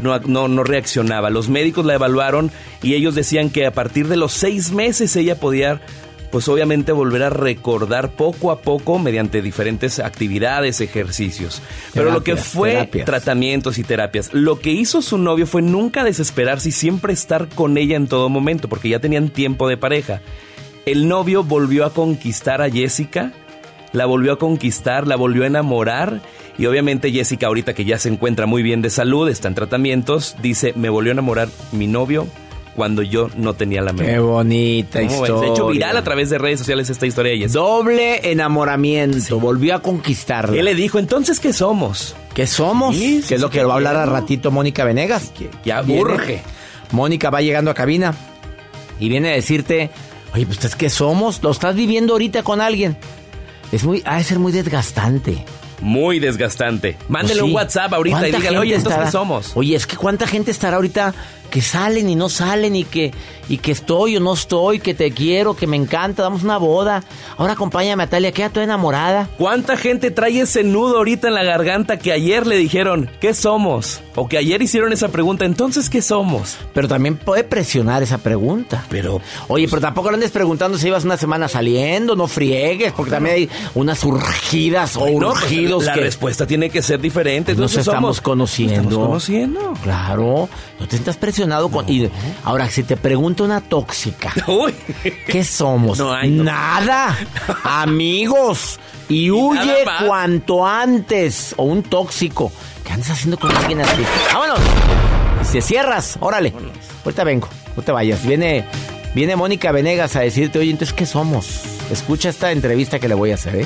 No, 0.03 0.19
no, 0.19 0.49
no 0.49 0.65
reaccionaba. 0.65 1.29
Los 1.29 1.47
médicos 1.47 1.85
la 1.85 1.93
evaluaron 1.93 2.51
y 2.83 2.95
ellos 2.95 3.15
decían 3.15 3.49
que 3.49 3.65
a 3.65 3.71
partir 3.71 4.09
de 4.09 4.17
los 4.17 4.33
seis 4.33 4.73
meses 4.73 5.15
ella 5.15 5.39
podía 5.39 5.79
pues 6.35 6.49
obviamente 6.49 6.91
volver 6.91 7.23
a 7.23 7.29
recordar 7.29 8.11
poco 8.11 8.51
a 8.51 8.59
poco 8.59 8.99
mediante 8.99 9.41
diferentes 9.41 9.99
actividades, 9.99 10.81
ejercicios. 10.81 11.61
Pero 11.93 12.11
lo 12.11 12.25
que 12.25 12.35
fue 12.35 12.71
terapias. 12.71 13.05
tratamientos 13.05 13.77
y 13.77 13.85
terapias, 13.85 14.33
lo 14.33 14.59
que 14.59 14.71
hizo 14.71 15.01
su 15.01 15.17
novio 15.17 15.47
fue 15.47 15.61
nunca 15.61 16.03
desesperarse 16.03 16.67
y 16.67 16.71
siempre 16.73 17.13
estar 17.13 17.47
con 17.47 17.77
ella 17.77 17.95
en 17.95 18.07
todo 18.07 18.27
momento, 18.27 18.67
porque 18.67 18.89
ya 18.89 18.99
tenían 18.99 19.29
tiempo 19.29 19.69
de 19.69 19.77
pareja. 19.77 20.19
El 20.85 21.07
novio 21.07 21.41
volvió 21.41 21.85
a 21.85 21.93
conquistar 21.93 22.61
a 22.61 22.69
Jessica, 22.69 23.31
la 23.93 24.05
volvió 24.05 24.33
a 24.33 24.37
conquistar, 24.37 25.07
la 25.07 25.15
volvió 25.15 25.43
a 25.43 25.47
enamorar 25.47 26.19
y 26.57 26.65
obviamente 26.65 27.13
Jessica 27.13 27.47
ahorita 27.47 27.73
que 27.73 27.85
ya 27.85 27.97
se 27.97 28.09
encuentra 28.09 28.45
muy 28.45 28.61
bien 28.61 28.81
de 28.81 28.89
salud, 28.89 29.29
está 29.29 29.47
en 29.47 29.55
tratamientos, 29.55 30.35
dice, 30.41 30.73
me 30.75 30.89
volvió 30.89 31.11
a 31.11 31.13
enamorar 31.13 31.47
mi 31.71 31.87
novio 31.87 32.27
cuando 32.75 33.01
yo 33.01 33.29
no 33.37 33.53
tenía 33.53 33.81
la 33.81 33.93
memoria. 33.93 34.13
Qué 34.15 34.19
bonita 34.19 34.99
¿Cómo 34.99 35.11
ves? 35.11 35.29
historia. 35.29 35.39
Se 35.39 35.45
ha 35.49 35.53
hecho 35.53 35.67
viral 35.67 35.97
a 35.97 36.03
través 36.03 36.29
de 36.29 36.37
redes 36.37 36.59
sociales 36.59 36.89
esta 36.89 37.05
historia 37.05 37.31
de. 37.31 37.47
Doble 37.47 38.31
enamoramiento. 38.31 39.39
Volvió 39.39 39.75
a 39.75 39.81
conquistarla. 39.81 40.57
Él 40.57 40.65
le 40.65 40.75
dijo, 40.75 40.99
entonces, 40.99 41.39
¿qué 41.39 41.53
somos? 41.53 42.15
¿Qué 42.33 42.47
somos? 42.47 42.95
Sí, 42.95 43.21
sí, 43.21 43.27
que 43.29 43.35
es 43.35 43.41
lo 43.41 43.47
sí, 43.47 43.53
que 43.53 43.63
va 43.63 43.73
a 43.73 43.75
hablar 43.77 43.95
a 43.95 44.05
ratito 44.05 44.51
Mónica 44.51 44.83
Venegas. 44.83 45.31
Ya 45.63 45.81
Viene. 45.81 46.01
urge. 46.01 46.41
Mónica 46.91 47.29
va 47.29 47.41
llegando 47.41 47.71
a 47.71 47.73
cabina 47.73 48.13
y 48.99 49.09
viene 49.09 49.29
a 49.29 49.33
decirte, 49.33 49.89
oye, 50.33 50.45
pues 50.45 50.57
¿ustedes 50.57 50.75
qué 50.75 50.89
somos? 50.89 51.41
Lo 51.43 51.51
estás 51.51 51.75
viviendo 51.75 52.13
ahorita 52.13 52.43
con 52.43 52.61
alguien. 52.61 52.97
Es 53.71 53.83
muy, 53.83 54.01
ha 54.05 54.17
de 54.17 54.23
ser 54.23 54.37
muy 54.39 54.51
desgastante. 54.51 55.43
Muy 55.81 56.19
desgastante. 56.19 56.97
Mándele 57.09 57.39
Pues 57.39 57.45
sí. 57.45 57.49
un 57.49 57.55
WhatsApp 57.55 57.93
ahorita 57.93 58.17
y 58.17 58.31
¿Cuánta 58.31 58.37
dígale, 58.37 58.57
oye, 58.59 58.75
entonces, 58.75 59.01
¿qué 59.05 59.11
somos? 59.11 59.51
Oye, 59.55 59.75
es 59.75 59.85
que 59.87 59.97
cuánta 59.97 60.25
gente 60.27 60.51
estará 60.51 60.75
ahorita 60.77 61.13
que 61.45 61.61
salen 61.61 62.09
y 62.09 62.15
no 62.15 62.29
salen 62.29 62.75
y 62.75 62.83
que, 62.83 63.13
y 63.49 63.57
que 63.57 63.71
estoy 63.71 64.17
o 64.17 64.19
no 64.19 64.33
estoy, 64.33 64.79
que 64.79 64.93
te 64.93 65.11
quiero, 65.11 65.55
que 65.55 65.67
me 65.67 65.77
encanta, 65.77 66.23
damos 66.23 66.43
una 66.43 66.57
boda. 66.57 67.03
Ahora 67.37 67.53
acompáñame 67.53 68.03
a 68.03 68.07
Talia, 68.07 68.31
queda 68.31 68.49
toda 68.49 68.63
enamorada. 68.63 69.29
¿Cuánta 69.37 69.77
gente 69.77 70.11
trae 70.11 70.41
ese 70.41 70.63
nudo 70.63 70.97
ahorita 70.97 71.27
en 71.27 71.33
la 71.33 71.43
garganta 71.43 71.97
que 71.97 72.11
ayer 72.11 72.47
le 72.47 72.57
dijeron, 72.57 73.09
¿qué 73.19 73.33
somos? 73.33 74.01
O 74.15 74.27
que 74.27 74.37
ayer 74.37 74.61
hicieron 74.61 74.93
esa 74.93 75.09
pregunta, 75.09 75.45
entonces, 75.45 75.89
¿qué 75.89 76.01
somos? 76.01 76.57
Pero 76.73 76.87
también 76.87 77.17
puede 77.17 77.43
presionar 77.43 78.01
esa 78.01 78.17
pregunta. 78.17 78.85
Pero, 78.89 79.21
Oye, 79.47 79.67
pero 79.67 79.81
tampoco 79.81 80.09
le 80.09 80.15
andes 80.15 80.31
preguntando 80.31 80.77
si 80.77 80.87
ibas 80.87 81.03
una 81.03 81.17
semana 81.17 81.47
saliendo, 81.47 82.15
no 82.15 82.27
friegues, 82.27 82.93
porque 82.93 83.11
también 83.11 83.35
hay 83.35 83.49
unas 83.73 84.03
urgidas 84.03 84.95
o 84.95 85.07
no, 85.07 85.31
pues, 85.31 85.43
urgidos 85.43 85.85
la 85.85 85.93
que 85.93 86.01
respuesta 86.01 86.47
tiene 86.47 86.69
que 86.69 86.81
ser 86.81 86.99
diferente. 86.99 87.51
nos 87.51 87.57
Entonces, 87.57 87.79
estamos 87.79 88.17
somos, 88.17 88.21
conociendo. 88.21 88.81
Estamos 88.81 89.07
conociendo. 89.07 89.73
Claro, 89.83 90.49
no 90.79 90.87
te 90.87 90.95
estás 90.95 91.17
presionado 91.35 91.69
con... 91.69 91.89
y- 91.91 92.09
ahora, 92.45 92.69
si 92.69 92.83
te 92.83 92.95
pregunta 92.95 93.43
una 93.43 93.59
tóxica, 93.61 94.33
Uy. 94.47 94.73
¿qué 95.27 95.43
somos? 95.43 95.97
No 95.99 96.13
hay, 96.13 96.29
no. 96.31 96.43
Nada, 96.45 97.17
amigos. 97.63 98.79
Y 99.09 99.29
huye 99.31 99.83
cuanto 100.07 100.65
antes. 100.65 101.53
O 101.57 101.63
un 101.63 101.83
tóxico. 101.83 102.51
¿Qué 102.83 102.93
andas 102.93 103.09
haciendo 103.11 103.37
con 103.37 103.55
alguien 103.55 103.81
así? 103.81 104.01
¡Vámonos! 104.33 104.59
Y 105.41 105.45
se 105.45 105.61
cierras, 105.61 106.17
órale. 106.21 106.53
Ahorita 107.03 107.23
vengo, 107.23 107.47
no 107.75 107.83
te 107.83 107.91
vayas. 107.91 108.25
Viene, 108.25 108.65
viene 109.13 109.35
Mónica 109.35 109.71
Venegas 109.71 110.15
a 110.15 110.21
decirte, 110.21 110.59
oye, 110.59 110.71
entonces, 110.71 110.93
¿qué 110.95 111.05
somos? 111.05 111.61
Escucha 111.91 112.29
esta 112.29 112.51
entrevista 112.51 112.97
que 112.99 113.07
le 113.07 113.13
voy 113.15 113.31
a 113.31 113.35
hacer, 113.35 113.55
¿eh? 113.57 113.65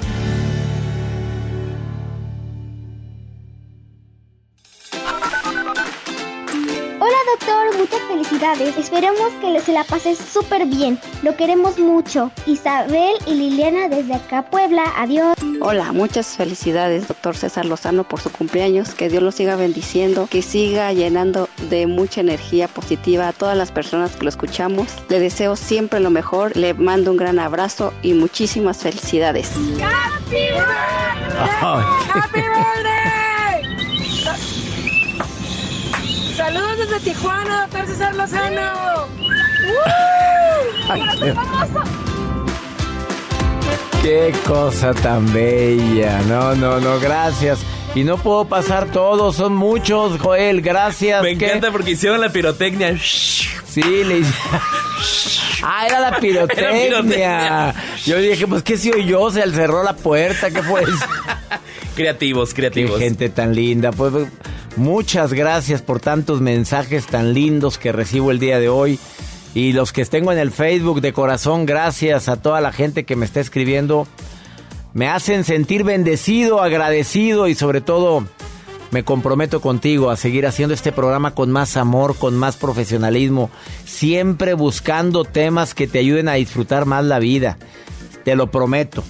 Felicidades. 8.31 8.77
Esperemos 8.77 9.31
que 9.41 9.59
se 9.61 9.73
la 9.73 9.83
pases 9.83 10.17
súper 10.17 10.65
bien. 10.65 10.99
Lo 11.23 11.35
queremos 11.35 11.77
mucho. 11.77 12.31
Isabel 12.45 13.15
y 13.25 13.35
Liliana 13.35 13.89
desde 13.89 14.13
acá, 14.13 14.43
Puebla. 14.43 14.83
Adiós. 14.97 15.35
Hola, 15.59 15.91
muchas 15.91 16.37
felicidades, 16.37 17.07
doctor 17.07 17.35
César 17.35 17.65
Lozano, 17.65 18.03
por 18.03 18.19
su 18.19 18.31
cumpleaños. 18.31 18.93
Que 18.93 19.09
Dios 19.09 19.21
lo 19.21 19.31
siga 19.31 19.55
bendiciendo, 19.55 20.27
que 20.29 20.41
siga 20.41 20.93
llenando 20.93 21.49
de 21.69 21.87
mucha 21.87 22.21
energía 22.21 22.67
positiva 22.67 23.27
a 23.27 23.33
todas 23.33 23.57
las 23.57 23.71
personas 23.71 24.15
que 24.15 24.23
lo 24.23 24.29
escuchamos. 24.29 24.87
Le 25.09 25.19
deseo 25.19 25.55
siempre 25.55 25.99
lo 25.99 26.09
mejor, 26.09 26.55
le 26.55 26.73
mando 26.73 27.11
un 27.11 27.17
gran 27.17 27.39
abrazo 27.39 27.93
y 28.01 28.13
muchísimas 28.13 28.77
felicidades. 28.77 29.51
¡Happy 29.51 30.35
birthday! 30.35 31.51
¡Happy 31.61 32.39
birthday! 32.39 33.30
Saludos 36.35 36.77
desde 36.77 36.99
Tijuana, 37.01 37.61
doctor 37.61 37.87
César 37.87 38.15
Lozano. 38.15 39.07
Ay, 40.89 41.01
qué- 41.19 41.33
Qué 44.01 44.33
cosa 44.47 44.93
tan 44.93 45.31
bella. 45.31 46.19
No, 46.27 46.55
no, 46.55 46.79
no, 46.79 46.99
gracias. 46.99 47.59
Y 47.93 48.03
no 48.03 48.17
puedo 48.17 48.45
pasar 48.45 48.87
todos, 48.91 49.35
son 49.35 49.53
muchos, 49.53 50.19
Joel, 50.19 50.61
gracias. 50.61 51.21
Me 51.21 51.37
¿Qué? 51.37 51.45
encanta 51.47 51.71
porque 51.71 51.91
hicieron 51.91 52.19
la 52.21 52.29
pirotecnia. 52.29 52.97
Sí, 52.97 53.81
le. 53.83 54.21
Ah, 55.63 55.85
era 55.85 55.99
la 55.99 56.17
pirotecnia. 56.17 56.71
Era 56.71 57.01
pirotecnia. 57.01 57.75
Yo 58.05 58.17
dije, 58.17 58.47
pues, 58.47 58.63
¿qué 58.63 58.77
si 58.77 58.91
yo? 59.05 59.29
Se 59.29 59.41
cerró 59.51 59.83
la 59.83 59.93
puerta, 59.95 60.49
¿qué 60.49 60.63
fue 60.63 60.81
eso? 60.83 60.91
Creativos, 61.95 62.49
Qué 62.49 62.55
creativos. 62.61 62.99
gente 62.99 63.29
tan 63.29 63.53
linda. 63.53 63.91
Pues 63.91 64.13
muchas 64.75 65.33
gracias 65.33 65.81
por 65.81 65.99
tantos 65.99 66.41
mensajes 66.41 67.05
tan 67.07 67.33
lindos 67.33 67.77
que 67.77 67.91
recibo 67.91 68.31
el 68.31 68.39
día 68.39 68.59
de 68.59 68.69
hoy. 68.69 68.99
Y 69.53 69.73
los 69.73 69.91
que 69.91 70.05
tengo 70.05 70.31
en 70.31 70.37
el 70.37 70.51
Facebook 70.51 71.01
de 71.01 71.13
corazón, 71.13 71.65
gracias 71.65 72.29
a 72.29 72.37
toda 72.37 72.61
la 72.61 72.71
gente 72.71 73.03
que 73.03 73.15
me 73.15 73.25
está 73.25 73.39
escribiendo. 73.39 74.07
Me 74.93 75.07
hacen 75.07 75.43
sentir 75.43 75.83
bendecido, 75.83 76.61
agradecido 76.61 77.47
y 77.47 77.55
sobre 77.55 77.81
todo 77.81 78.25
me 78.91 79.03
comprometo 79.03 79.61
contigo 79.61 80.09
a 80.09 80.17
seguir 80.17 80.45
haciendo 80.45 80.73
este 80.73 80.91
programa 80.91 81.33
con 81.33 81.49
más 81.49 81.77
amor, 81.77 82.17
con 82.17 82.35
más 82.35 82.57
profesionalismo, 82.57 83.49
siempre 83.85 84.53
buscando 84.53 85.23
temas 85.23 85.73
que 85.73 85.87
te 85.87 85.99
ayuden 85.99 86.27
a 86.27 86.33
disfrutar 86.33 86.85
más 86.85 87.05
la 87.05 87.19
vida. 87.19 87.57
Te 88.25 88.35
lo 88.35 88.51
prometo. 88.51 89.03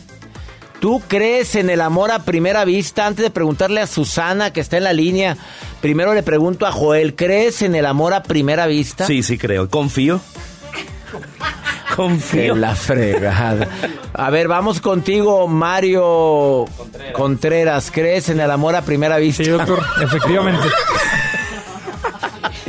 ¿Tú 0.82 1.00
crees 1.08 1.54
en 1.54 1.70
el 1.70 1.80
amor 1.80 2.10
a 2.10 2.24
primera 2.24 2.66
vista? 2.66 3.06
Antes 3.06 3.24
de 3.24 3.30
preguntarle 3.30 3.82
a 3.82 3.88
Susana, 3.88 4.52
que 4.52 4.62
está 4.62 4.78
en 4.78 4.84
la 4.86 4.94
línea, 4.94 5.38
primero 5.80 6.16
le 6.16 6.24
pregunto 6.24 6.66
a 6.66 6.72
Joel, 6.72 7.16
¿crees 7.16 7.62
en 7.62 7.76
el 7.76 7.86
amor 7.86 8.16
a 8.16 8.24
primera 8.24 8.66
vista? 8.66 9.06
Sí, 9.06 9.22
sí 9.22 9.38
creo. 9.38 9.70
Confío. 9.70 10.20
Confío. 11.96 12.56
Que 12.56 12.60
la 12.60 12.76
fregada. 12.76 13.68
A 14.12 14.32
ver, 14.32 14.48
vamos 14.48 14.82
contigo, 14.82 15.48
Mario 15.48 16.66
Contreras. 17.14 17.92
¿Crees 17.92 18.30
en 18.30 18.40
el 18.40 18.50
amor 18.50 18.76
a 18.76 18.82
primera 18.82 19.18
vista? 19.18 19.44
Sí, 19.44 19.52
doctor, 19.52 19.84
efectivamente. 20.02 20.68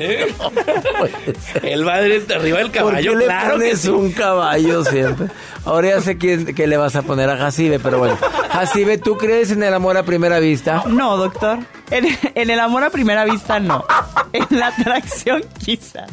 El 1.62 1.84
madre 1.84 2.16
está 2.16 2.36
arriba 2.36 2.58
del 2.58 2.70
¿Por 2.70 2.76
caballo, 2.76 3.12
qué 3.12 3.18
le 3.18 3.24
claro 3.24 3.46
que 3.54 3.58
pones 3.64 3.80
sí. 3.80 3.88
un 3.88 4.12
caballo 4.12 4.84
siempre? 4.84 5.26
Ahora 5.64 5.88
ya 5.90 6.00
sé 6.00 6.18
quién, 6.18 6.54
que 6.54 6.66
le 6.66 6.76
vas 6.76 6.96
a 6.96 7.02
poner 7.02 7.30
a 7.30 7.36
Jacibe, 7.36 7.78
pero 7.78 7.98
bueno. 7.98 8.16
Jacibe, 8.50 8.98
¿tú 8.98 9.16
crees 9.16 9.50
en 9.50 9.62
el 9.62 9.72
amor 9.74 9.96
a 9.96 10.02
primera 10.02 10.38
vista? 10.40 10.84
No, 10.86 11.16
doctor. 11.16 11.58
En, 11.90 12.06
en 12.34 12.50
el 12.50 12.58
amor 12.60 12.84
a 12.84 12.90
primera 12.90 13.24
vista, 13.24 13.60
no. 13.60 13.84
En 14.32 14.46
la 14.58 14.68
atracción, 14.68 15.42
quizás. 15.64 16.10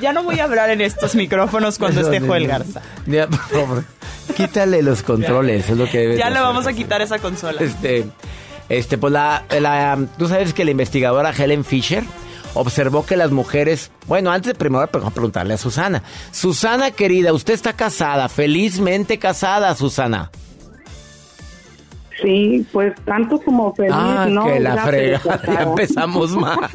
Ya 0.00 0.12
no 0.12 0.24
voy 0.24 0.40
a 0.40 0.44
hablar 0.44 0.70
en 0.70 0.80
estos 0.80 1.14
micrófonos 1.14 1.78
cuando 1.78 2.00
Eso, 2.00 2.10
esté 2.12 2.26
Joel. 2.26 2.48
Garza. 2.48 2.80
Ya, 3.06 3.28
por 3.28 3.38
favor, 3.38 3.84
quítale 4.36 4.82
los 4.82 5.02
controles, 5.02 5.68
es 5.68 5.76
lo 5.76 5.88
que 5.88 5.98
debes 5.98 6.18
Ya 6.18 6.28
le 6.30 6.40
vamos 6.40 6.66
a 6.66 6.72
quitar 6.72 7.02
esa 7.02 7.18
consola. 7.20 7.60
Este, 7.62 8.06
este, 8.68 8.98
pues 8.98 9.12
la, 9.12 9.44
la- 9.60 9.98
tú 10.18 10.26
sabes 10.26 10.54
que 10.54 10.64
la 10.64 10.72
investigadora 10.72 11.30
Helen 11.30 11.64
Fisher 11.64 12.02
observó 12.54 13.04
que 13.04 13.16
las 13.16 13.30
mujeres, 13.30 13.90
bueno, 14.06 14.30
antes 14.30 14.52
de 14.52 14.58
primero 14.58 14.88
vamos 14.92 15.10
a 15.10 15.14
preguntarle 15.14 15.54
a 15.54 15.58
Susana. 15.58 16.02
Susana 16.30 16.90
querida, 16.90 17.32
usted 17.32 17.54
está 17.54 17.72
casada, 17.72 18.28
felizmente 18.28 19.18
casada, 19.18 19.74
Susana. 19.74 20.30
Sí, 22.20 22.64
pues 22.72 22.94
tanto 23.04 23.40
como 23.40 23.74
feliz, 23.74 23.92
ah, 23.94 24.26
¿no? 24.28 24.44
que 24.44 24.60
la 24.60 24.76
frega, 24.84 25.18
casada. 25.18 25.42
ya 25.54 25.62
empezamos 25.62 26.36
mal. 26.36 26.58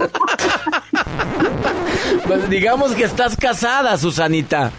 pues 2.28 2.50
digamos 2.50 2.92
que 2.94 3.04
estás 3.04 3.38
casada, 3.38 3.98
Susanita. 3.98 4.72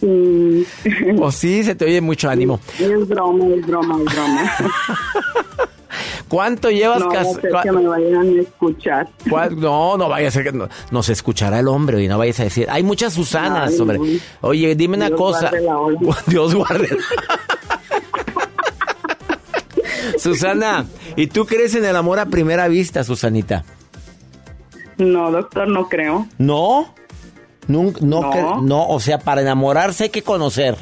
O 1.20 1.32
sí, 1.32 1.64
se 1.64 1.74
te 1.74 1.84
oye 1.84 2.00
mucho 2.00 2.30
ánimo. 2.30 2.60
Es 2.78 3.08
broma, 3.08 3.46
es 3.46 3.66
broma, 3.66 3.96
es 3.98 4.14
broma. 4.14 4.52
¿Cuánto 6.28 6.70
llevas 6.70 7.00
no, 7.00 7.08
casada? 7.08 7.32
no 7.34 7.40
sé 7.40 7.48
que 7.62 7.72
me 7.72 7.86
vayan 7.88 8.38
a 8.38 8.40
escuchar. 8.42 9.08
¿Cuál? 9.30 9.58
No, 9.60 9.96
no 9.96 10.08
vaya 10.08 10.28
a 10.28 10.30
ser 10.30 10.44
que 10.44 10.52
no- 10.52 10.68
nos 10.90 11.08
escuchará 11.08 11.58
el 11.60 11.68
hombre 11.68 12.02
y 12.02 12.08
no 12.08 12.18
vayas 12.18 12.40
a 12.40 12.44
decir. 12.44 12.66
Hay 12.70 12.82
muchas 12.82 13.12
Susanas, 13.14 13.72
Ay, 13.72 13.80
hombre. 13.80 13.98
Oye, 14.42 14.74
dime 14.74 14.96
una 14.96 15.06
Dios 15.08 15.18
cosa. 15.18 15.48
guarde 15.50 15.60
la 15.62 15.78
hora. 15.78 15.98
Dios 16.26 16.54
guarde. 16.54 16.88
Susana, 20.18 20.86
¿y 21.16 21.26
tú 21.28 21.46
crees 21.46 21.74
en 21.74 21.84
el 21.84 21.96
amor 21.96 22.18
a 22.18 22.26
primera 22.26 22.68
vista, 22.68 23.04
Susanita? 23.04 23.64
No, 24.96 25.30
doctor, 25.30 25.68
no 25.68 25.88
creo. 25.88 26.26
¿No? 26.38 26.92
Nun- 27.68 27.96
no, 28.00 28.20
No. 28.22 28.62
no, 28.62 28.88
o 28.88 29.00
sea, 29.00 29.18
para 29.18 29.42
enamorarse 29.42 30.04
hay 30.04 30.10
que 30.10 30.22
conocer. 30.22 30.76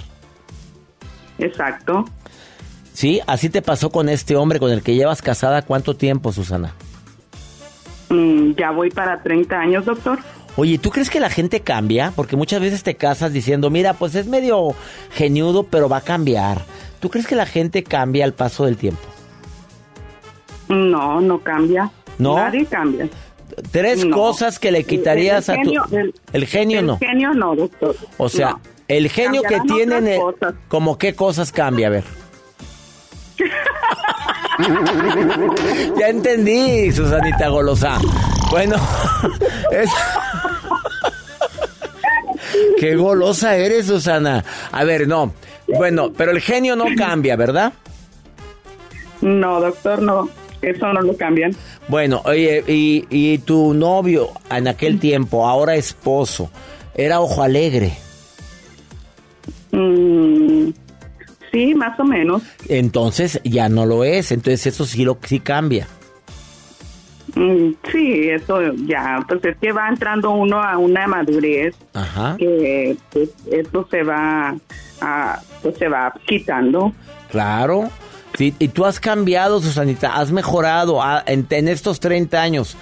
Exacto. 1.38 2.05
¿Sí? 2.97 3.21
Así 3.27 3.51
te 3.51 3.61
pasó 3.61 3.91
con 3.91 4.09
este 4.09 4.37
hombre 4.37 4.59
con 4.59 4.71
el 4.71 4.83
que 4.83 4.95
llevas 4.95 5.21
casada 5.21 5.61
cuánto 5.61 5.97
tiempo, 5.97 6.33
Susana. 6.33 6.73
Mm, 8.09 8.53
ya 8.57 8.71
voy 8.71 8.89
para 8.89 9.23
30 9.23 9.55
años, 9.55 9.85
doctor. 9.85 10.19
Oye, 10.57 10.79
¿tú 10.79 10.89
crees 10.89 11.11
que 11.11 11.21
la 11.21 11.29
gente 11.29 11.61
cambia? 11.61 12.11
Porque 12.17 12.37
muchas 12.37 12.63
veces 12.63 12.83
te 12.83 12.95
casas 12.95 13.35
diciendo, 13.35 13.69
mira, 13.69 13.93
pues 13.93 14.15
es 14.15 14.27
medio 14.29 14.75
geniudo, 15.11 15.65
pero 15.65 15.91
va 15.91 15.99
a 15.99 16.01
cambiar. 16.01 16.63
¿Tú 16.99 17.11
crees 17.11 17.27
que 17.27 17.35
la 17.37 17.45
gente 17.45 17.83
cambia 17.83 18.25
al 18.25 18.33
paso 18.33 18.65
del 18.65 18.79
tiempo? 18.79 19.03
No, 20.69 21.21
no 21.21 21.41
cambia. 21.43 21.91
¿No? 22.17 22.37
Nadie 22.37 22.65
cambia. 22.65 23.11
Tres 23.73 24.07
No. 24.07 24.17
cosas 24.17 24.59
que 24.59 24.71
le 24.71 24.85
quitarías 24.85 25.51
El- 25.51 25.55
el 25.57 25.61
a 25.61 25.65
tu... 25.65 25.69
genio- 25.91 25.99
el- 26.01 26.15
el 26.33 26.47
genio 26.47 26.81
el 26.81 26.87
no. 26.87 26.99
genio 26.99 27.35
no, 27.35 27.55
doctor. 27.55 27.95
O 28.17 28.31
sea, 28.31 28.53
No. 28.53 28.61
el 28.89 29.11
genio 29.11 29.43
que 29.43 29.61
tienen... 29.69 30.09
eh, 30.09 30.19
cosas. 30.19 30.55
¿Cómo 30.69 30.97
qué 30.97 31.15
cosas 31.15 31.53
cambia? 31.53 31.89
A 31.89 31.91
ver. 31.91 32.05
Ya 35.99 36.09
entendí, 36.09 36.90
Susanita 36.92 37.49
Golosa. 37.49 37.99
Bueno, 38.51 38.77
es... 39.72 39.90
Qué 42.79 42.94
golosa 42.94 43.57
eres, 43.57 43.87
Susana. 43.87 44.44
A 44.70 44.85
ver, 44.85 45.09
no. 45.09 45.33
Bueno, 45.66 46.12
pero 46.16 46.31
el 46.31 46.40
genio 46.40 46.77
no 46.77 46.85
cambia, 46.96 47.37
¿verdad? 47.37 47.72
No, 49.20 49.61
doctor, 49.61 50.03
no. 50.03 50.29
Eso 50.62 50.92
no 50.92 51.01
lo 51.01 51.16
cambian. 51.16 51.55
Bueno, 51.88 52.22
oye, 52.25 52.64
y, 52.66 53.07
y 53.11 53.38
tu 53.38 53.75
novio 53.75 54.31
en 54.51 54.68
aquel 54.68 54.99
tiempo, 54.99 55.46
ahora 55.46 55.75
esposo, 55.75 56.51
era 56.94 57.20
ojo 57.20 57.42
alegre. 57.42 57.92
Mm, 59.72 60.70
sí, 61.57 61.75
más 61.75 61.99
o 61.99 62.05
menos. 62.05 62.42
Entonces 62.69 63.40
ya 63.45 63.69
no 63.69 63.87
lo 63.87 64.05
es. 64.05 64.33
Entonces 64.33 64.66
eso 64.66 64.85
sí 64.85 65.05
lo 65.05 65.19
sí 65.25 65.40
cambia. 65.40 65.87
Mm, 67.35 67.71
sí, 67.90 68.29
eso 68.29 68.61
ya. 68.87 69.25
Pues 69.27 69.45
es 69.45 69.57
que 69.59 69.73
va 69.73 69.88
entrando 69.88 70.31
uno 70.31 70.62
a 70.62 70.79
una 70.79 71.07
madurez 71.07 71.75
Ajá. 71.95 72.37
que 72.38 72.97
pues 73.11 73.31
eso 73.51 73.87
se 73.90 74.03
va 74.03 74.57
a, 75.01 75.40
pues 75.62 75.77
se 75.79 75.88
va 75.88 76.12
quitando. 76.27 76.92
Claro. 77.31 77.90
Sí, 78.37 78.55
y 78.59 78.69
tú 78.69 78.85
has 78.85 79.01
cambiado, 79.01 79.62
Susanita, 79.62 80.14
has 80.14 80.31
mejorado 80.31 81.03
ah, 81.03 81.23
en, 81.27 81.47
en 81.49 81.69
estos 81.69 82.01
30 82.01 82.42
años. 82.42 82.77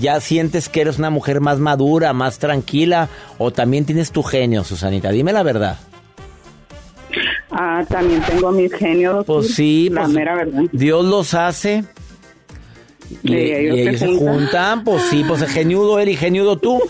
¿Ya 0.00 0.20
sientes 0.20 0.68
que 0.68 0.82
eres 0.82 0.98
una 0.98 1.10
mujer 1.10 1.40
más 1.40 1.58
madura, 1.58 2.12
más 2.12 2.38
tranquila? 2.38 3.08
¿O 3.36 3.50
también 3.50 3.84
tienes 3.84 4.12
tu 4.12 4.22
genio, 4.22 4.62
Susanita? 4.62 5.10
Dime 5.10 5.32
la 5.32 5.42
verdad. 5.42 5.78
Ah, 7.50 7.84
también 7.88 8.22
tengo 8.22 8.52
mis 8.52 8.72
genios. 8.72 9.24
Pues 9.26 9.54
sí, 9.54 9.88
la 9.90 10.02
pues, 10.02 10.14
mera 10.14 10.36
verdad. 10.36 10.62
Dios 10.72 11.04
los 11.04 11.34
hace. 11.34 11.84
Y, 13.22 13.34
ellos 13.34 13.76
se 13.76 13.82
ellos 13.82 14.00
se 14.00 14.06
juntan. 14.06 14.34
juntan, 14.34 14.84
pues 14.84 15.02
sí, 15.10 15.24
pues 15.26 15.42
geniudo 15.50 15.98
él 15.98 16.10
y 16.10 16.16
geniudo 16.16 16.58
tú. 16.58 16.80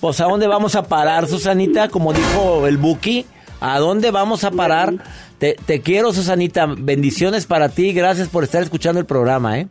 Pues 0.00 0.20
a 0.20 0.24
dónde 0.24 0.46
vamos 0.46 0.76
a 0.76 0.84
parar, 0.84 1.26
Susanita, 1.26 1.88
como 1.88 2.12
dijo 2.12 2.66
el 2.66 2.76
Buki, 2.76 3.26
¿a 3.60 3.78
dónde 3.78 4.10
vamos 4.10 4.44
a 4.44 4.50
parar? 4.52 4.94
Te, 5.38 5.56
te 5.66 5.80
quiero, 5.80 6.12
Susanita, 6.12 6.66
bendiciones 6.66 7.46
para 7.46 7.68
ti, 7.68 7.92
gracias 7.92 8.28
por 8.28 8.44
estar 8.44 8.62
escuchando 8.62 9.00
el 9.00 9.06
programa, 9.06 9.58
¿eh? 9.58 9.68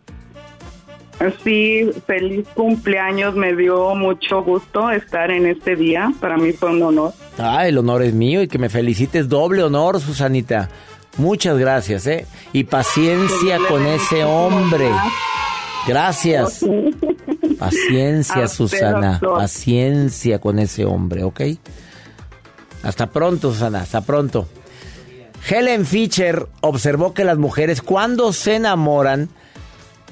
Sí, 1.43 1.89
feliz 2.05 2.45
cumpleaños. 2.53 3.35
Me 3.35 3.55
dio 3.55 3.95
mucho 3.95 4.43
gusto 4.43 4.89
estar 4.91 5.31
en 5.31 5.45
este 5.45 5.75
día. 5.75 6.11
Para 6.19 6.37
mí 6.37 6.51
fue 6.51 6.71
un 6.71 6.83
honor. 6.83 7.13
Ah, 7.37 7.67
el 7.67 7.77
honor 7.77 8.03
es 8.03 8.13
mío 8.13 8.41
y 8.41 8.47
que 8.47 8.57
me 8.57 8.69
felicites, 8.69 9.29
doble 9.29 9.63
honor, 9.63 9.99
Susanita. 9.99 10.69
Muchas 11.17 11.57
gracias, 11.57 12.07
¿eh? 12.07 12.25
Y 12.51 12.65
paciencia 12.65 13.59
con 13.69 13.85
ese 13.85 14.23
hombre. 14.25 14.89
Gracias. 15.87 16.65
Paciencia, 17.59 18.47
Susana. 18.47 19.19
Paciencia 19.21 20.39
con 20.39 20.59
ese 20.59 20.83
hombre, 20.83 21.23
¿ok? 21.23 21.41
Hasta 22.83 23.07
pronto, 23.07 23.51
Susana. 23.51 23.81
Hasta 23.81 24.01
pronto. 24.01 24.47
Helen 25.47 25.85
Fischer 25.85 26.47
observó 26.61 27.13
que 27.13 27.23
las 27.23 27.37
mujeres 27.37 27.81
cuando 27.81 28.33
se 28.33 28.55
enamoran 28.55 29.29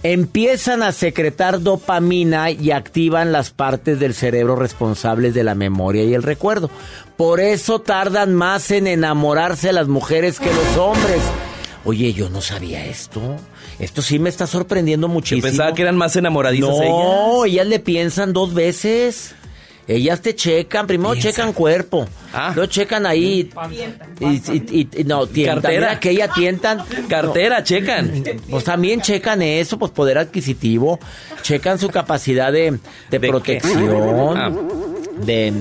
empiezan 0.03 0.83
a 0.83 0.91
secretar 0.91 1.61
dopamina 1.61 2.51
y 2.51 2.71
activan 2.71 3.31
las 3.31 3.51
partes 3.51 3.99
del 3.99 4.13
cerebro 4.13 4.55
responsables 4.55 5.33
de 5.33 5.43
la 5.43 5.55
memoria 5.55 6.03
y 6.03 6.13
el 6.13 6.23
recuerdo. 6.23 6.69
Por 7.17 7.39
eso 7.39 7.79
tardan 7.79 8.33
más 8.33 8.69
en 8.71 8.87
enamorarse 8.87 9.71
las 9.71 9.87
mujeres 9.87 10.39
que 10.39 10.53
los 10.53 10.77
hombres. 10.77 11.21
Oye, 11.85 12.13
yo 12.13 12.29
no 12.29 12.41
sabía 12.41 12.85
esto. 12.85 13.37
Esto 13.79 14.01
sí 14.01 14.19
me 14.19 14.29
está 14.29 14.45
sorprendiendo 14.47 15.07
muchísimo. 15.07 15.41
pensaba 15.41 15.73
que 15.73 15.81
eran 15.81 15.97
más 15.97 16.15
enamoradizas 16.15 16.69
no, 16.69 17.45
ellas 17.45 17.67
le 17.67 17.79
piensan 17.79 18.33
dos 18.33 18.53
veces. 18.53 19.35
Ellas 19.87 20.21
te 20.21 20.33
checan, 20.33 20.87
primero 20.87 21.13
checan 21.15 21.51
cuerpo, 21.51 22.07
luego 22.55 22.65
checan 22.71 23.05
ahí 23.05 23.51
y, 24.21 24.25
y- 24.25 24.41
y- 24.71 24.87
y- 25.01 25.03
no, 25.03 25.27
tientan, 25.27 25.61
Cartera. 25.61 25.99
que 25.99 26.09
ella 26.11 26.29
tientan 26.29 26.79
Cartera, 27.09 27.63
checan. 27.63 28.23
Pues 28.49 28.63
también 28.63 29.01
checan 29.01 29.41
eso, 29.41 29.77
pues 29.77 29.91
poder 29.91 30.17
adquisitivo, 30.17 30.99
checan 31.41 31.79
su 31.79 31.89
capacidad 31.89 32.51
de, 32.53 32.79
de 33.11 33.19
protección, 33.19 34.37
Ah. 34.37 34.51
de 35.17 35.53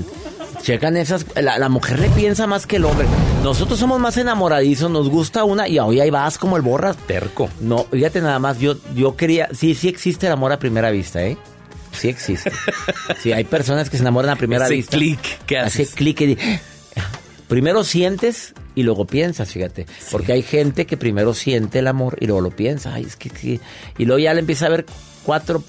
checan 0.63 0.97
esas, 0.97 1.27
la, 1.35 1.59
la 1.59 1.69
mujer 1.69 1.99
le 1.99 2.09
piensa 2.11 2.47
más 2.47 2.69
que 2.69 2.77
el 2.77 2.85
hombre. 2.85 3.07
Nosotros 3.43 3.77
somos 3.81 3.99
más 3.99 4.17
enamoradizos, 4.17 4.89
nos 4.89 5.09
gusta 5.11 5.43
una 5.43 5.67
y 5.67 5.81
hoy 5.81 5.99
ahí 5.99 6.11
vas 6.11 6.39
como 6.39 6.57
el 6.57 6.63
borras. 6.63 6.97
Terco. 7.09 7.49
No, 7.61 7.85
fíjate 7.91 8.21
nada 8.21 8.39
más, 8.39 8.61
yo, 8.61 8.77
yo 8.95 9.17
quería, 9.17 9.49
sí, 9.53 9.75
sí 9.75 9.89
existe 9.89 10.27
el 10.29 10.33
amor 10.33 10.53
a 10.53 10.61
primera 10.61 10.91
vista, 10.93 11.25
¿eh? 11.25 11.37
Sí 11.93 12.09
existe. 12.09 12.51
Sí, 13.23 13.33
hay 13.33 13.45
personas 13.45 13.89
que 13.91 13.97
se 13.97 14.03
enamoran 14.03 14.31
a 14.31 14.37
primera 14.37 14.65
Ese 14.67 14.75
vista. 14.75 14.97
clic 14.97 15.21
que 15.47 15.59
Hace 15.59 15.83
haces. 15.83 15.95
clic 15.95 16.21
y 16.23 16.39
Primero 17.49 17.85
sientes 17.85 18.55
y 18.75 18.83
luego 18.83 19.07
piensas, 19.07 19.51
fíjate. 19.53 19.87
Porque 20.11 20.33
hay 20.33 20.43
gente 20.43 20.87
que 20.87 20.97
primero 20.97 21.35
siente 21.35 21.81
el 21.81 21.87
amor 21.87 22.17
y 22.21 22.27
luego 22.27 22.41
lo 22.41 22.51
piensa. 22.51 22.95
Ay, 22.95 23.05
es 23.05 23.17
que, 23.17 23.29
que- 23.29 23.61
Y 23.99 24.05
luego 24.07 24.19
ya 24.21 24.33
le 24.33 24.41
empieza 24.41 24.67
a 24.67 24.71
ver 24.71 24.87
cuatro, 25.23 25.63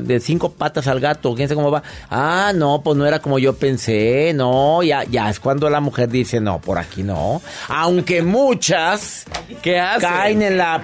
de 0.00 0.18
cinco 0.18 0.50
patas 0.52 0.88
al 0.88 0.98
gato. 0.98 1.34
¿Quién 1.36 1.46
sabe 1.48 1.56
cómo 1.56 1.70
va? 1.70 1.84
Ah, 2.10 2.52
no, 2.54 2.82
pues 2.82 2.96
no 2.96 3.06
era 3.06 3.20
como 3.20 3.38
yo 3.38 3.54
pensé. 3.54 4.32
No, 4.34 4.82
ya, 4.82 5.04
ya 5.04 5.30
es 5.30 5.38
cuando 5.38 5.70
la 5.70 5.80
mujer 5.80 6.08
dice, 6.08 6.40
no, 6.40 6.60
por 6.60 6.76
aquí 6.78 7.04
no. 7.04 7.40
Aunque 7.68 8.20
muchas 8.22 9.24
caen 9.62 10.42
en, 10.42 10.56
la, 10.58 10.82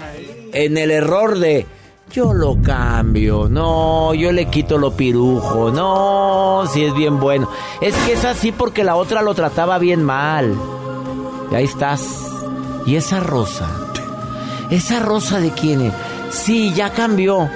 en 0.52 0.78
el 0.78 0.90
error 0.92 1.36
de... 1.38 1.66
Yo 2.14 2.32
lo 2.32 2.62
cambio, 2.62 3.48
no, 3.50 4.14
yo 4.14 4.30
le 4.30 4.46
quito 4.46 4.78
lo 4.78 4.92
pirujo, 4.92 5.72
no, 5.72 6.62
si 6.72 6.84
es 6.84 6.94
bien 6.94 7.18
bueno. 7.18 7.48
Es 7.80 7.92
que 7.92 8.12
es 8.12 8.24
así 8.24 8.52
porque 8.52 8.84
la 8.84 8.94
otra 8.94 9.20
lo 9.20 9.34
trataba 9.34 9.78
bien 9.78 10.04
mal. 10.04 10.54
Y 11.50 11.54
ahí 11.56 11.64
estás. 11.64 12.30
¿Y 12.86 12.94
esa 12.94 13.18
rosa? 13.18 13.68
¿Esa 14.70 15.00
rosa 15.00 15.40
de 15.40 15.50
quién 15.50 15.80
es? 15.80 15.92
Sí, 16.30 16.72
ya 16.72 16.90
cambió. 16.90 17.50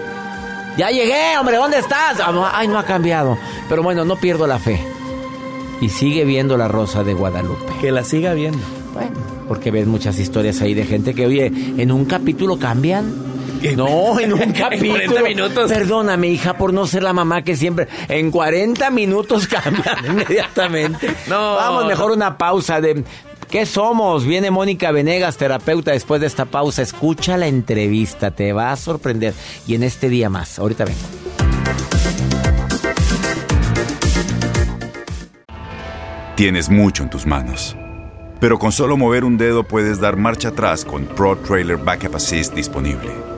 Ya 0.76 0.90
llegué, 0.90 1.38
hombre, 1.38 1.56
¿dónde 1.56 1.78
estás? 1.78 2.18
Ah, 2.18 2.50
Ay, 2.52 2.66
no 2.66 2.80
ha 2.80 2.84
cambiado. 2.84 3.38
Pero 3.68 3.84
bueno, 3.84 4.04
no 4.04 4.16
pierdo 4.16 4.48
la 4.48 4.58
fe. 4.58 4.80
Y 5.80 5.88
sigue 5.88 6.24
viendo 6.24 6.56
la 6.56 6.66
rosa 6.66 7.04
de 7.04 7.14
Guadalupe. 7.14 7.74
Que 7.80 7.92
la 7.92 8.02
siga 8.02 8.34
viendo. 8.34 8.58
Bueno, 8.92 9.12
porque 9.46 9.70
ves 9.70 9.86
muchas 9.86 10.18
historias 10.18 10.60
ahí 10.62 10.74
de 10.74 10.84
gente 10.84 11.14
que, 11.14 11.26
oye, 11.26 11.46
en 11.46 11.92
un 11.92 12.06
capítulo 12.06 12.58
cambian. 12.58 13.27
No, 13.76 14.18
en 14.18 14.32
un 14.32 14.42
En 14.42 14.52
capítulo. 14.52 14.92
40 14.92 15.22
minutos. 15.22 15.70
Perdóname, 15.70 16.28
hija, 16.28 16.56
por 16.56 16.72
no 16.72 16.86
ser 16.86 17.02
la 17.02 17.12
mamá 17.12 17.42
que 17.42 17.56
siempre. 17.56 17.88
En 18.08 18.30
40 18.30 18.90
minutos 18.90 19.46
cambian 19.48 20.04
inmediatamente. 20.06 21.14
No. 21.28 21.54
Vamos, 21.56 21.86
mejor 21.86 22.12
una 22.12 22.36
pausa 22.38 22.80
de. 22.80 23.04
¿Qué 23.50 23.64
somos? 23.64 24.24
Viene 24.26 24.50
Mónica 24.50 24.90
Venegas, 24.92 25.36
terapeuta. 25.36 25.92
Después 25.92 26.20
de 26.20 26.26
esta 26.26 26.44
pausa, 26.44 26.82
escucha 26.82 27.36
la 27.38 27.46
entrevista, 27.46 28.30
te 28.30 28.52
va 28.52 28.72
a 28.72 28.76
sorprender. 28.76 29.32
Y 29.66 29.74
en 29.74 29.84
este 29.84 30.08
día 30.08 30.28
más. 30.28 30.58
Ahorita 30.58 30.84
vengo. 30.84 30.98
Tienes 36.36 36.68
mucho 36.68 37.02
en 37.02 37.10
tus 37.10 37.26
manos. 37.26 37.76
Pero 38.38 38.58
con 38.58 38.70
solo 38.70 38.96
mover 38.96 39.24
un 39.24 39.36
dedo 39.38 39.64
puedes 39.64 39.98
dar 39.98 40.16
marcha 40.16 40.50
atrás 40.50 40.84
con 40.84 41.04
Pro 41.04 41.36
Trailer 41.36 41.78
Backup 41.78 42.14
Assist 42.14 42.54
disponible. 42.54 43.37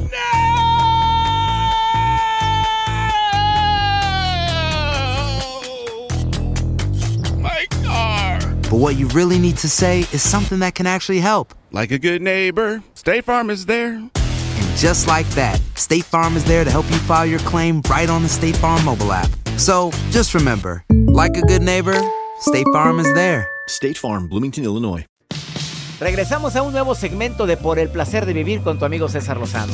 what 8.81 8.95
you 8.95 9.07
really 9.09 9.37
need 9.37 9.57
to 9.57 9.69
say 9.69 9.99
is 10.11 10.27
something 10.27 10.57
that 10.57 10.73
can 10.73 10.87
actually 10.87 11.19
help. 11.19 11.53
Like 11.71 11.91
a 11.91 11.99
good 11.99 12.19
neighbor, 12.19 12.81
State 12.95 13.25
Farm 13.25 13.51
is 13.51 13.67
there. 13.67 13.93
And 13.93 14.75
just 14.75 15.05
like 15.05 15.27
that, 15.35 15.61
State 15.75 16.03
Farm 16.03 16.35
is 16.35 16.43
there 16.45 16.63
to 16.63 16.71
help 16.71 16.89
you 16.89 16.97
file 16.97 17.27
your 17.27 17.39
claim 17.41 17.83
right 17.91 18.09
on 18.09 18.23
the 18.23 18.29
State 18.29 18.57
Farm 18.57 18.83
mobile 18.83 19.13
app. 19.13 19.29
So 19.57 19.91
just 20.09 20.33
remember, 20.33 20.83
like 20.89 21.37
a 21.37 21.41
good 21.41 21.61
neighbor, 21.61 21.95
State 22.39 22.65
Farm 22.73 22.99
is 22.99 23.13
there. 23.13 23.47
State 23.67 23.99
Farm, 23.99 24.27
Bloomington, 24.27 24.63
Illinois. 24.63 25.05
Regresamos 25.99 26.55
a 26.55 26.63
un 26.63 26.71
nuevo 26.71 26.95
segmento 26.95 27.45
de 27.45 27.57
Por 27.57 27.77
el 27.77 27.89
placer 27.89 28.25
de 28.25 28.33
vivir 28.33 28.63
con 28.63 28.79
tu 28.79 28.85
amigo 28.85 29.07
César 29.07 29.37
Lozano. 29.37 29.73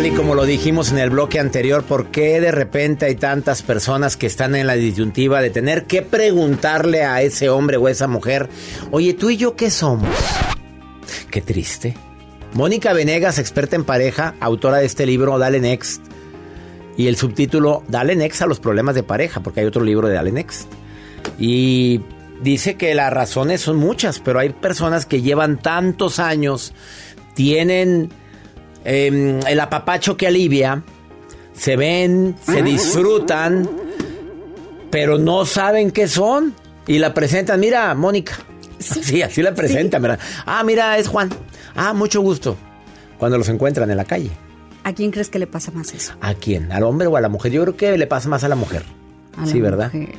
Y 0.00 0.10
como 0.12 0.36
lo 0.36 0.44
dijimos 0.44 0.92
en 0.92 0.98
el 0.98 1.10
bloque 1.10 1.40
anterior, 1.40 1.82
¿por 1.82 2.06
qué 2.06 2.40
de 2.40 2.52
repente 2.52 3.06
hay 3.06 3.16
tantas 3.16 3.62
personas 3.62 4.16
que 4.16 4.26
están 4.26 4.54
en 4.54 4.68
la 4.68 4.74
disyuntiva 4.74 5.42
de 5.42 5.50
tener 5.50 5.84
que 5.84 6.02
preguntarle 6.02 7.02
a 7.02 7.20
ese 7.20 7.50
hombre 7.50 7.76
o 7.78 7.88
esa 7.88 8.06
mujer, 8.06 8.48
oye, 8.92 9.12
tú 9.12 9.28
y 9.28 9.36
yo 9.36 9.56
qué 9.56 9.70
somos? 9.70 10.08
Qué 11.30 11.42
triste. 11.42 11.96
Mónica 12.54 12.92
Venegas, 12.92 13.38
experta 13.38 13.74
en 13.74 13.84
pareja, 13.84 14.34
autora 14.40 14.78
de 14.78 14.86
este 14.86 15.04
libro, 15.04 15.36
Dale 15.36 15.60
Next, 15.60 16.00
y 16.96 17.08
el 17.08 17.16
subtítulo, 17.16 17.82
Dale 17.88 18.14
Next 18.14 18.40
a 18.40 18.46
los 18.46 18.60
problemas 18.60 18.94
de 18.94 19.02
pareja, 19.02 19.40
porque 19.40 19.60
hay 19.60 19.66
otro 19.66 19.82
libro 19.82 20.08
de 20.08 20.14
Dale 20.14 20.30
Next. 20.32 20.68
Y 21.38 22.00
dice 22.40 22.76
que 22.76 22.94
las 22.94 23.12
razones 23.12 23.62
son 23.62 23.76
muchas, 23.76 24.20
pero 24.20 24.38
hay 24.38 24.50
personas 24.50 25.06
que 25.06 25.22
llevan 25.22 25.58
tantos 25.58 26.20
años, 26.20 26.72
tienen 27.34 28.10
eh, 28.88 29.38
el 29.46 29.60
apapacho 29.60 30.16
que 30.16 30.26
alivia, 30.26 30.82
se 31.52 31.76
ven, 31.76 32.36
se 32.40 32.62
disfrutan, 32.62 33.68
pero 34.90 35.18
no 35.18 35.44
saben 35.44 35.90
qué 35.90 36.08
son. 36.08 36.54
Y 36.86 36.98
la 36.98 37.12
presentan, 37.12 37.60
mira, 37.60 37.94
Mónica. 37.94 38.38
Sí, 38.78 39.22
así 39.22 39.42
la 39.42 39.54
presentan, 39.54 40.00
¿verdad? 40.00 40.18
Ah, 40.46 40.62
mira, 40.64 40.96
es 40.96 41.08
Juan. 41.08 41.28
Ah, 41.76 41.92
mucho 41.92 42.20
gusto. 42.22 42.56
Cuando 43.18 43.36
los 43.36 43.48
encuentran 43.48 43.90
en 43.90 43.96
la 43.96 44.04
calle. 44.04 44.30
¿A 44.84 44.94
quién 44.94 45.10
crees 45.10 45.28
que 45.28 45.38
le 45.38 45.46
pasa 45.46 45.70
más 45.72 45.92
eso? 45.92 46.14
¿A 46.20 46.32
quién? 46.34 46.72
¿Al 46.72 46.84
hombre 46.84 47.08
o 47.08 47.16
a 47.16 47.20
la 47.20 47.28
mujer? 47.28 47.52
Yo 47.52 47.62
creo 47.62 47.76
que 47.76 47.98
le 47.98 48.06
pasa 48.06 48.28
más 48.28 48.44
a 48.44 48.48
la 48.48 48.54
mujer. 48.54 48.84
A 49.36 49.42
la 49.42 49.46
sí, 49.48 49.60
¿verdad? 49.60 49.92
mujer. 49.92 50.14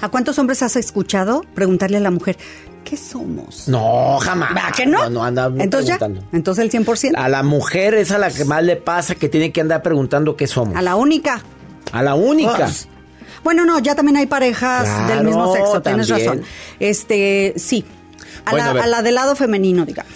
¿A 0.00 0.08
cuántos 0.08 0.38
hombres 0.38 0.62
has 0.62 0.76
escuchado 0.76 1.42
preguntarle 1.54 1.96
a 1.98 2.00
la 2.00 2.10
mujer, 2.10 2.36
¿qué 2.84 2.96
somos? 2.96 3.68
No, 3.68 4.18
jamás. 4.20 4.50
¿A 4.62 4.72
qué 4.72 4.86
no? 4.86 5.08
No, 5.10 5.24
anda 5.24 5.46
Entonces 5.58 5.88
ya, 5.88 5.98
preguntando. 5.98 6.28
entonces 6.36 6.64
el 6.64 6.70
100%. 6.84 7.12
A 7.16 7.28
la 7.28 7.42
mujer 7.42 7.94
es 7.94 8.10
a 8.10 8.18
la 8.18 8.30
que 8.30 8.44
más 8.44 8.62
le 8.62 8.76
pasa 8.76 9.14
que 9.14 9.28
tiene 9.28 9.52
que 9.52 9.60
andar 9.60 9.82
preguntando 9.82 10.36
qué 10.36 10.46
somos. 10.46 10.76
A 10.76 10.82
la 10.82 10.96
única. 10.96 11.42
A 11.92 12.02
la 12.02 12.14
única. 12.14 12.68
Bueno, 13.44 13.64
no, 13.64 13.78
ya 13.78 13.94
también 13.94 14.16
hay 14.16 14.26
parejas 14.26 14.84
Claro, 14.88 15.14
del 15.14 15.24
mismo 15.24 15.52
sexo, 15.54 15.80
tienes 15.82 16.08
también. 16.08 16.28
razón. 16.28 16.44
Este, 16.80 17.54
sí. 17.56 17.84
A, 18.44 18.50
Bueno, 18.52 18.74
la, 18.74 18.82
a 18.84 18.86
la 18.88 19.02
del 19.02 19.14
lado 19.14 19.36
femenino, 19.36 19.84
digamos. 19.84 20.12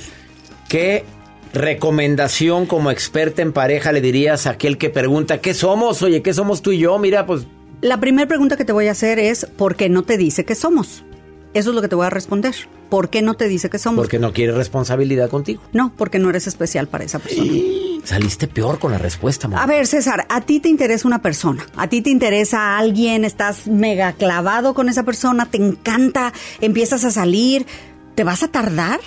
¿Qué 0.68 1.04
recomendación 1.52 2.66
como 2.66 2.90
experta 2.90 3.42
en 3.42 3.52
pareja 3.52 3.92
le 3.92 4.00
dirías 4.00 4.46
a 4.46 4.50
aquel 4.50 4.78
que 4.78 4.90
pregunta 4.90 5.40
qué 5.40 5.54
somos? 5.54 6.02
Oye, 6.02 6.22
¿qué 6.22 6.34
somos 6.34 6.62
tú 6.62 6.72
y 6.72 6.78
yo? 6.78 6.98
Mira, 6.98 7.26
pues 7.26 7.46
La 7.82 7.98
primera 7.98 8.28
pregunta 8.28 8.58
que 8.58 8.66
te 8.66 8.72
voy 8.72 8.88
a 8.88 8.92
hacer 8.92 9.18
es, 9.18 9.46
¿por 9.46 9.74
qué 9.74 9.88
no 9.88 10.02
te 10.02 10.18
dice 10.18 10.44
que 10.44 10.54
somos? 10.54 11.02
Eso 11.54 11.70
es 11.70 11.74
lo 11.74 11.80
que 11.80 11.88
te 11.88 11.94
voy 11.94 12.06
a 12.06 12.10
responder. 12.10 12.54
¿Por 12.90 13.08
qué 13.08 13.22
no 13.22 13.34
te 13.34 13.48
dice 13.48 13.70
que 13.70 13.78
somos? 13.78 13.96
porque 13.96 14.18
no 14.18 14.32
quiere 14.32 14.52
responsabilidad 14.52 15.30
contigo. 15.30 15.62
No, 15.72 15.92
porque 15.96 16.18
no 16.18 16.28
eres 16.28 16.46
especial 16.46 16.88
para 16.88 17.04
esa 17.04 17.20
persona. 17.20 17.50
Saliste 18.04 18.48
peor 18.48 18.78
con 18.78 18.92
la 18.92 18.98
respuesta, 18.98 19.46
amor. 19.46 19.60
A 19.60 19.66
ver, 19.66 19.86
César, 19.86 20.26
a 20.28 20.42
ti 20.42 20.60
te 20.60 20.68
interesa 20.68 21.08
una 21.08 21.22
persona, 21.22 21.64
a 21.76 21.88
ti 21.88 22.02
te 22.02 22.10
interesa 22.10 22.76
alguien, 22.76 23.24
estás 23.24 23.66
mega 23.66 24.12
clavado 24.12 24.74
con 24.74 24.88
esa 24.88 25.04
persona, 25.04 25.46
te 25.46 25.58
encanta, 25.58 26.32
empiezas 26.60 27.04
a 27.04 27.10
salir, 27.10 27.66
¿te 28.14 28.24
vas 28.24 28.42
a 28.42 28.48
tardar? 28.48 29.00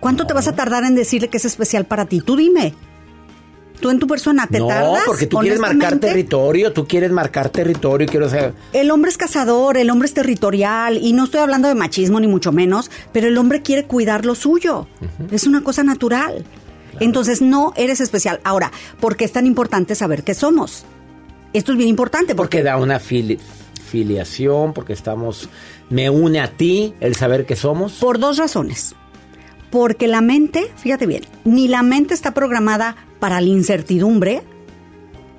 ¿Cuánto 0.00 0.26
te 0.26 0.34
vas 0.34 0.48
a 0.48 0.54
tardar 0.54 0.84
en 0.84 0.94
decirle 0.94 1.28
que 1.28 1.38
es 1.38 1.44
especial 1.44 1.86
para 1.86 2.06
ti? 2.06 2.20
Tú 2.20 2.36
dime. 2.36 2.74
Tú 3.80 3.90
en 3.90 3.98
tu 3.98 4.06
persona 4.06 4.46
te 4.46 4.58
no, 4.58 4.66
tardas. 4.66 5.02
porque 5.06 5.26
tú 5.26 5.38
quieres 5.38 5.60
marcar 5.60 5.98
territorio, 5.98 6.72
tú 6.72 6.86
quieres 6.86 7.12
marcar 7.12 7.48
territorio 7.50 8.08
quiero 8.08 8.28
saber. 8.28 8.52
El 8.72 8.90
hombre 8.90 9.10
es 9.10 9.16
cazador, 9.16 9.76
el 9.76 9.88
hombre 9.90 10.06
es 10.06 10.14
territorial 10.14 10.98
y 10.98 11.12
no 11.12 11.24
estoy 11.24 11.40
hablando 11.40 11.68
de 11.68 11.74
machismo 11.76 12.18
ni 12.18 12.26
mucho 12.26 12.50
menos, 12.50 12.90
pero 13.12 13.28
el 13.28 13.38
hombre 13.38 13.62
quiere 13.62 13.84
cuidar 13.84 14.26
lo 14.26 14.34
suyo. 14.34 14.88
Es 15.30 15.46
una 15.46 15.62
cosa 15.62 15.84
natural. 15.84 16.44
Entonces 17.00 17.40
no 17.40 17.72
eres 17.76 18.00
especial. 18.00 18.40
Ahora, 18.42 18.72
¿por 18.98 19.16
qué 19.16 19.24
es 19.24 19.32
tan 19.32 19.46
importante 19.46 19.94
saber 19.94 20.24
qué 20.24 20.34
somos? 20.34 20.84
Esto 21.52 21.70
es 21.72 21.78
bien 21.78 21.88
importante 21.90 22.34
porque 22.34 22.58
Porque 22.58 22.62
da 22.64 22.76
una 22.78 22.98
fili- 22.98 23.38
filiación, 23.90 24.72
porque 24.74 24.92
estamos. 24.92 25.48
Me 25.90 26.10
une 26.10 26.40
a 26.40 26.50
ti 26.50 26.94
el 27.00 27.14
saber 27.14 27.46
que 27.46 27.56
somos. 27.56 27.92
por 27.94 28.18
dos 28.18 28.36
razones. 28.36 28.94
Porque 29.70 30.08
la 30.08 30.20
mente, 30.22 30.70
fíjate 30.76 31.06
bien, 31.06 31.22
ni 31.44 31.68
la 31.68 31.82
mente 31.82 32.14
está 32.14 32.32
programada 32.34 32.96
para 33.20 33.40
la 33.40 33.46
incertidumbre, 33.48 34.42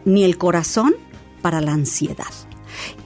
ni 0.06 0.24
el 0.24 0.38
corazón 0.38 0.94
para 1.42 1.62
la 1.62 1.72
ansiedad. 1.74 2.26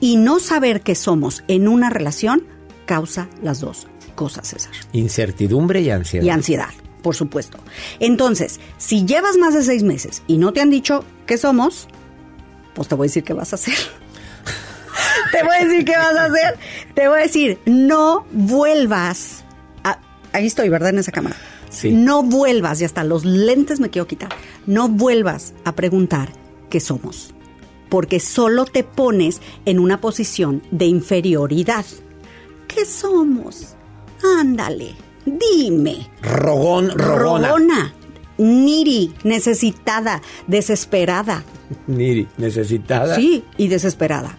Y 0.00 0.16
no 0.16 0.38
saber 0.40 0.82
qué 0.82 0.94
somos 0.94 1.42
en 1.48 1.68
una 1.68 1.90
relación 1.90 2.46
causa 2.86 3.28
las 3.42 3.60
dos 3.60 3.86
cosas, 4.14 4.48
César. 4.48 4.72
Incertidumbre 4.92 5.80
y 5.80 5.90
ansiedad. 5.90 6.24
Y 6.24 6.30
ansiedad, 6.30 6.70
por 7.02 7.16
supuesto. 7.16 7.58
Entonces, 7.98 8.60
si 8.78 9.04
llevas 9.04 9.36
más 9.36 9.54
de 9.54 9.62
seis 9.64 9.82
meses 9.82 10.22
y 10.26 10.38
no 10.38 10.52
te 10.52 10.60
han 10.60 10.70
dicho 10.70 11.04
qué 11.26 11.36
somos, 11.38 11.88
pues 12.74 12.88
te 12.88 12.94
voy 12.94 13.06
a 13.06 13.08
decir 13.08 13.24
qué 13.24 13.32
vas 13.32 13.52
a 13.52 13.56
hacer. 13.56 13.74
te 15.32 15.42
voy 15.42 15.56
a 15.60 15.64
decir 15.64 15.84
qué 15.84 15.96
vas 15.96 16.16
a 16.16 16.24
hacer. 16.26 16.58
Te 16.94 17.08
voy 17.08 17.18
a 17.18 17.22
decir, 17.22 17.58
no 17.66 18.26
vuelvas. 18.32 19.44
a- 19.82 19.98
ahí 20.32 20.46
estoy, 20.46 20.68
¿verdad? 20.68 20.90
En 20.90 20.98
esa 20.98 21.12
cámara. 21.12 21.36
Sí. 21.74 21.90
No 21.90 22.22
vuelvas, 22.22 22.80
y 22.80 22.84
hasta 22.84 23.04
los 23.04 23.24
lentes 23.24 23.80
me 23.80 23.90
quiero 23.90 24.06
quitar. 24.06 24.30
No 24.66 24.88
vuelvas 24.88 25.54
a 25.64 25.72
preguntar 25.72 26.30
qué 26.70 26.80
somos. 26.80 27.34
Porque 27.88 28.20
solo 28.20 28.64
te 28.64 28.84
pones 28.84 29.40
en 29.64 29.78
una 29.78 30.00
posición 30.00 30.62
de 30.70 30.86
inferioridad. 30.86 31.84
¿Qué 32.68 32.84
somos? 32.84 33.74
Ándale, 34.40 34.94
dime. 35.26 36.08
Rogón, 36.22 36.90
rogona. 36.90 37.48
Rogona, 37.48 37.94
niri, 38.38 39.12
necesitada, 39.22 40.22
desesperada. 40.46 41.44
Niri, 41.86 42.28
necesitada. 42.36 43.16
Sí, 43.16 43.44
y 43.56 43.68
desesperada. 43.68 44.38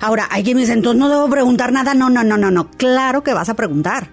Ahora, 0.00 0.28
hay 0.30 0.42
quien 0.42 0.56
me 0.56 0.62
dice, 0.62 0.74
entonces 0.74 0.98
no 0.98 1.08
debo 1.08 1.28
preguntar 1.28 1.72
nada. 1.72 1.94
No, 1.94 2.10
no, 2.10 2.22
no, 2.24 2.36
no, 2.36 2.50
no. 2.50 2.70
Claro 2.72 3.22
que 3.22 3.32
vas 3.32 3.48
a 3.48 3.54
preguntar. 3.54 4.08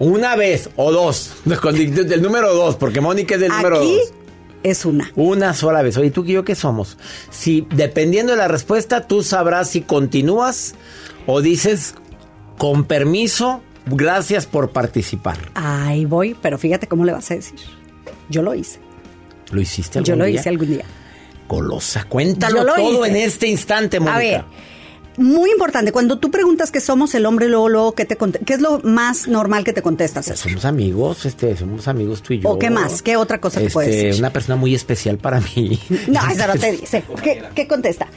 Una 0.00 0.34
vez 0.34 0.68
o 0.76 0.90
dos. 0.90 1.34
Del 1.44 2.22
número 2.22 2.52
dos, 2.54 2.74
porque 2.76 3.00
Mónica 3.00 3.34
es 3.36 3.40
del 3.40 3.50
número 3.50 3.76
Aquí 3.76 3.96
dos. 3.98 4.12
es 4.64 4.84
una. 4.84 5.12
Una 5.14 5.54
sola 5.54 5.82
vez. 5.82 5.96
Oye, 5.98 6.10
¿tú 6.10 6.24
y 6.24 6.32
yo 6.32 6.44
qué 6.44 6.54
somos? 6.56 6.98
Si, 7.30 7.66
dependiendo 7.74 8.32
de 8.32 8.38
la 8.38 8.48
respuesta, 8.48 9.06
tú 9.06 9.22
sabrás 9.22 9.70
si 9.70 9.82
continúas 9.82 10.74
o 11.26 11.40
dices, 11.42 11.94
con 12.58 12.84
permiso, 12.84 13.60
gracias 13.86 14.46
por 14.46 14.70
participar. 14.70 15.38
Ahí 15.54 16.06
voy, 16.06 16.34
pero 16.40 16.56
fíjate 16.58 16.86
cómo 16.86 17.04
le 17.04 17.12
vas 17.12 17.30
a 17.30 17.34
decir. 17.34 17.58
Yo 18.30 18.42
lo 18.42 18.54
hice. 18.54 18.78
¿Lo 19.50 19.60
hiciste 19.60 19.98
algún 19.98 20.06
Yo 20.08 20.16
lo 20.16 20.24
día? 20.24 20.40
hice 20.40 20.48
algún 20.48 20.68
día. 20.68 20.84
Golosa, 21.48 22.04
cuéntalo 22.04 22.64
todo 22.64 23.04
hice. 23.04 23.10
en 23.10 23.16
este 23.26 23.48
instante, 23.48 23.98
Mónica. 24.00 24.16
A 24.16 24.18
ver, 24.18 24.44
muy 25.20 25.50
importante, 25.50 25.92
cuando 25.92 26.18
tú 26.18 26.30
preguntas 26.30 26.70
qué 26.70 26.80
somos 26.80 27.14
el 27.14 27.26
hombre, 27.26 27.48
luego, 27.48 27.68
luego, 27.68 27.94
¿qué, 27.94 28.04
te 28.04 28.16
¿qué 28.16 28.54
es 28.54 28.60
lo 28.60 28.80
más 28.80 29.28
normal 29.28 29.64
que 29.64 29.72
te 29.72 29.82
contestas? 29.82 30.26
César? 30.26 30.48
Somos 30.48 30.64
amigos, 30.64 31.26
este, 31.26 31.56
somos 31.56 31.86
amigos 31.88 32.22
tú 32.22 32.32
y 32.32 32.40
yo. 32.40 32.48
¿O 32.48 32.58
qué 32.58 32.70
más? 32.70 33.02
¿Qué 33.02 33.16
otra 33.16 33.40
cosa 33.40 33.60
te 33.60 33.66
Este, 33.66 33.74
puedes 33.74 33.94
decir? 33.94 34.18
Una 34.18 34.32
persona 34.32 34.56
muy 34.56 34.74
especial 34.74 35.18
para 35.18 35.40
mí. 35.40 35.78
No, 36.08 36.20
eso 36.28 36.46
no 36.46 36.54
te 36.54 36.72
dice. 36.72 37.04
¿Qué, 37.22 37.42
qué 37.54 37.68
contesta? 37.68 38.08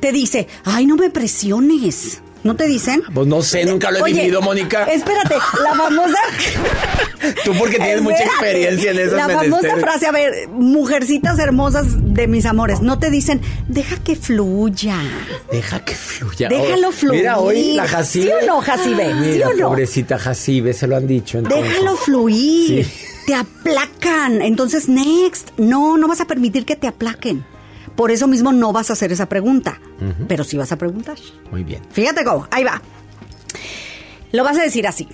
Te 0.00 0.12
dice, 0.12 0.46
ay, 0.64 0.86
no 0.86 0.96
me 0.96 1.10
presiones. 1.10 2.22
¿No 2.44 2.54
te 2.54 2.66
dicen? 2.66 3.02
Pues 3.12 3.26
no 3.26 3.42
sé, 3.42 3.64
nunca 3.64 3.90
lo 3.90 3.98
he 3.98 4.02
Oye, 4.02 4.14
vivido, 4.20 4.40
Mónica. 4.40 4.84
Espérate, 4.84 5.34
la 5.62 5.74
famosa. 5.74 6.18
Tú 7.44 7.52
porque 7.58 7.76
tienes 7.76 8.00
mucha 8.00 8.22
experiencia 8.24 8.92
en 8.92 8.98
esas 9.00 9.12
La 9.14 9.22
famosa 9.26 9.42
menesteres. 9.42 9.80
frase, 9.80 10.06
a 10.06 10.12
ver, 10.12 10.48
mujercitas 10.48 11.38
hermosas 11.40 11.86
de 12.14 12.28
mis 12.28 12.46
amores, 12.46 12.80
no 12.80 12.98
te 13.00 13.10
dicen, 13.10 13.40
deja 13.66 13.96
que 13.96 14.14
fluya. 14.14 14.98
Deja 15.50 15.84
que 15.84 15.94
fluya. 15.96 16.48
Déjalo 16.48 16.92
fluir. 16.92 17.20
Mira, 17.20 17.38
hoy 17.38 17.72
la 17.74 17.88
Jacibe. 17.88 18.26
¿Sí 18.26 18.32
o 18.44 18.46
no, 18.46 18.60
Jacibe? 18.60 19.12
¿Sí 19.34 19.42
o 19.42 19.52
no? 19.54 19.68
pobrecita 19.70 20.18
Jacibe, 20.18 20.72
se 20.72 20.86
lo 20.86 20.96
han 20.96 21.06
dicho. 21.08 21.38
entonces. 21.38 21.64
Déjalo 21.70 21.96
fluir. 21.96 22.84
Sí. 22.84 22.92
Te 23.26 23.34
aplacan. 23.34 24.40
Entonces, 24.42 24.88
next. 24.88 25.50
No, 25.58 25.98
no 25.98 26.06
vas 26.08 26.20
a 26.20 26.24
permitir 26.26 26.64
que 26.64 26.76
te 26.76 26.86
aplaquen. 26.86 27.44
Por 27.98 28.12
eso 28.12 28.28
mismo 28.28 28.52
no 28.52 28.72
vas 28.72 28.90
a 28.90 28.92
hacer 28.92 29.10
esa 29.10 29.28
pregunta. 29.28 29.80
Pero 30.28 30.44
sí 30.44 30.56
vas 30.56 30.70
a 30.70 30.76
preguntar. 30.78 31.16
Muy 31.50 31.64
bien. 31.64 31.82
Fíjate 31.90 32.22
cómo. 32.22 32.46
Ahí 32.52 32.62
va. 32.62 32.80
Lo 34.30 34.44
vas 34.44 34.56
a 34.56 34.62
decir 34.62 34.86
así. 34.86 35.08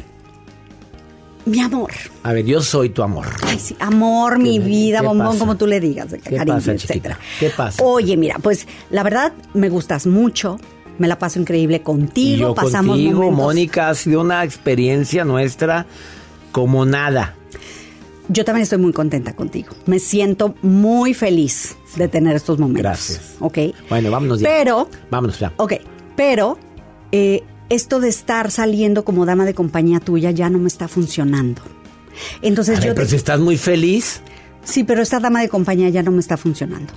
Mi 1.47 1.61
amor. 1.61 1.93
A 2.25 2.35
ver, 2.35 2.45
yo 2.45 2.61
soy 2.61 2.91
tu 2.91 3.03
amor. 3.03 3.25
Ay, 3.43 3.59
sí, 3.59 3.75
amor, 3.81 4.39
mi 4.39 4.59
vida, 4.59 5.01
bombón, 5.01 5.29
pasa? 5.29 5.39
como 5.39 5.57
tú 5.57 5.67
le 5.67 5.81
digas, 5.81 6.09
¿Qué 6.13 6.37
cariño, 6.37 6.57
pasa, 6.57 6.73
etcétera. 6.73 7.19
¿Qué 7.41 7.49
pasa? 7.49 7.83
Oye, 7.83 8.19
mira, 8.19 8.39
pues 8.39 8.69
la 8.91 9.03
verdad 9.03 9.33
me 9.55 9.71
gustas 9.71 10.07
mucho, 10.07 10.59
me 10.99 11.09
la 11.09 11.19
paso 11.19 11.39
increíble 11.39 11.77
Y 11.77 11.81
contigo, 11.81 12.49
yo 12.49 12.55
pasamos 12.55 12.97
contigo, 12.97 13.23
momentos. 13.23 13.45
Mónica, 13.47 13.89
ha 13.89 13.95
sido 13.95 14.21
una 14.21 14.45
experiencia 14.45 15.25
nuestra 15.25 15.87
como 16.53 16.85
nada. 16.85 17.35
Yo 18.29 18.45
también 18.45 18.63
estoy 18.63 18.79
muy 18.79 18.93
contenta 18.93 19.35
contigo. 19.35 19.75
Me 19.87 19.99
siento 19.99 20.55
muy 20.63 21.13
feliz 21.15 21.77
de 21.97 22.09
tener 22.09 22.35
estos 22.37 22.59
momentos. 22.59 22.83
Gracias. 22.83 23.35
¿Ok? 23.41 23.59
Bueno, 23.91 24.11
vámonos 24.11 24.41
ya. 24.41 24.49
Pero, 24.49 24.89
Vámonos 25.11 25.39
ya. 25.39 25.53
ok, 25.59 25.75
pero 26.17 26.59
eh, 27.13 27.43
esto 27.69 28.01
de 28.01 28.09
estar 28.09 28.51
saliendo 28.51 29.05
como 29.05 29.27
dama 29.27 29.45
de 29.45 29.53
compañía 29.55 30.01
tuya 30.01 30.31
ya 30.31 30.49
no 30.49 30.59
me 30.59 30.69
está 30.69 30.89
funcionando. 30.89 31.61
Entonces 32.43 32.79
ver, 32.79 32.89
yo 32.89 32.95
pero 32.95 33.07
te- 33.07 33.11
si 33.11 33.17
estás 33.17 33.41
muy 33.41 33.57
feliz, 33.57 34.21
Sí, 34.67 34.83
pero 34.83 35.03
esta 35.03 35.21
dama 35.21 35.43
de 35.43 35.51
compañía 35.51 35.91
ya 35.91 36.03
no 36.03 36.11
me 36.11 36.21
está 36.21 36.39
funcionando. 36.39 36.91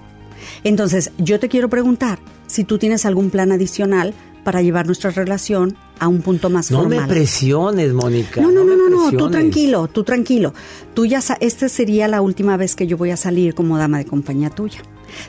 Entonces, 0.64 1.12
yo 1.18 1.38
te 1.38 1.50
quiero 1.50 1.70
preguntar 1.70 2.18
si 2.48 2.64
tú 2.64 2.78
tienes 2.78 3.06
algún 3.06 3.30
plan 3.30 3.52
adicional 3.52 4.14
para 4.48 4.62
llevar 4.62 4.86
nuestra 4.86 5.12
relación 5.12 5.76
a 6.00 6.08
un 6.08 6.22
punto 6.22 6.50
más 6.50 6.72
no 6.72 6.84
formal. 6.84 7.02
me 7.02 7.08
presiones, 7.08 7.92
Mónica. 7.92 8.40
No, 8.40 8.50
no, 8.50 8.64
no, 8.64 8.78
me 8.78 8.90
no, 8.90 9.12
no, 9.12 9.18
tú 9.18 9.30
tranquilo, 9.30 9.90
tú 9.90 10.06
tranquilo. 10.06 10.54
Tú 10.94 11.06
ya 11.06 11.20
esta 11.42 11.68
sería 11.68 12.08
la 12.08 12.22
última 12.22 12.56
vez 12.56 12.74
que 12.74 12.88
yo 12.88 12.96
voy 12.96 13.12
a 13.12 13.18
salir 13.18 13.54
como 13.54 13.78
dama 13.78 13.98
de 13.98 14.06
compañía 14.06 14.50
tuya. 14.50 14.80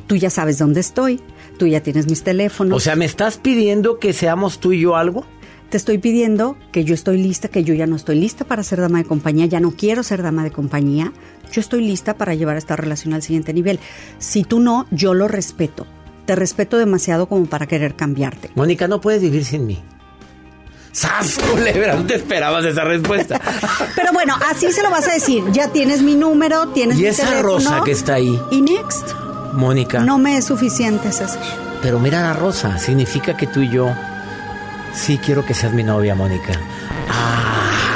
Tú 0.06 0.14
ya 0.14 0.30
sabes 0.30 0.58
dónde 0.58 0.78
estoy, 0.78 1.20
tú 1.58 1.66
ya 1.66 1.82
tienes 1.82 2.06
mis 2.08 2.22
teléfonos. 2.22 2.76
O 2.76 2.78
sea, 2.78 2.94
¿me 2.94 3.06
estás 3.06 3.38
pidiendo 3.38 3.98
que 3.98 4.12
seamos 4.12 4.60
tú 4.60 4.72
y 4.72 4.82
yo 4.82 4.94
algo? 4.94 5.26
te 5.68 5.76
estoy 5.76 5.98
pidiendo 5.98 6.56
que 6.72 6.84
yo 6.84 6.94
estoy 6.94 7.18
lista, 7.18 7.48
que 7.48 7.62
yo 7.62 7.74
ya 7.74 7.86
no 7.86 7.96
estoy 7.96 8.18
lista 8.18 8.44
para 8.46 8.62
ser 8.62 8.80
dama 8.80 8.98
de 8.98 9.04
compañía, 9.04 9.46
ya 9.46 9.60
no 9.60 9.72
quiero 9.72 10.02
ser 10.02 10.22
dama 10.22 10.42
de 10.42 10.50
compañía. 10.50 11.12
Yo 11.52 11.60
estoy 11.60 11.82
lista 11.82 12.16
para 12.16 12.34
llevar 12.34 12.56
esta 12.56 12.76
relación 12.76 13.12
al 13.12 13.22
siguiente 13.22 13.52
nivel. 13.52 13.78
Si 14.18 14.44
tú 14.44 14.60
no, 14.60 14.86
yo 14.90 15.12
lo 15.12 15.28
respeto. 15.28 15.86
Te 16.28 16.36
respeto 16.36 16.76
demasiado 16.76 17.26
como 17.26 17.46
para 17.46 17.64
querer 17.66 17.94
cambiarte. 17.96 18.50
Mónica, 18.54 18.86
no 18.86 19.00
puedes 19.00 19.22
vivir 19.22 19.46
sin 19.46 19.66
mí. 19.66 19.82
¡Sas, 20.92 21.38
culebra! 21.38 21.94
No 21.94 22.04
te 22.04 22.16
esperabas 22.16 22.66
esa 22.66 22.84
respuesta. 22.84 23.40
Pero 23.96 24.12
bueno, 24.12 24.34
así 24.50 24.70
se 24.70 24.82
lo 24.82 24.90
vas 24.90 25.08
a 25.08 25.14
decir. 25.14 25.42
Ya 25.52 25.68
tienes 25.68 26.02
mi 26.02 26.14
número, 26.16 26.68
tienes 26.68 26.98
y 26.98 27.00
mi 27.00 27.06
esa 27.08 27.24
teléfono. 27.24 27.54
rosa 27.54 27.80
que 27.82 27.92
está 27.92 28.14
ahí, 28.16 28.38
Y 28.50 28.60
next. 28.60 29.08
Mónica. 29.54 30.00
No 30.00 30.18
me 30.18 30.36
es 30.36 30.44
suficiente, 30.44 31.10
César. 31.12 31.40
Pero 31.80 31.98
mira 31.98 32.20
la 32.20 32.34
rosa, 32.34 32.78
significa 32.78 33.34
que 33.34 33.46
tú 33.46 33.60
y 33.62 33.70
yo 33.70 33.90
Sí, 34.92 35.16
quiero 35.24 35.46
que 35.46 35.54
seas 35.54 35.72
mi 35.72 35.82
novia, 35.82 36.14
Mónica. 36.14 36.52
Ah, 37.08 37.87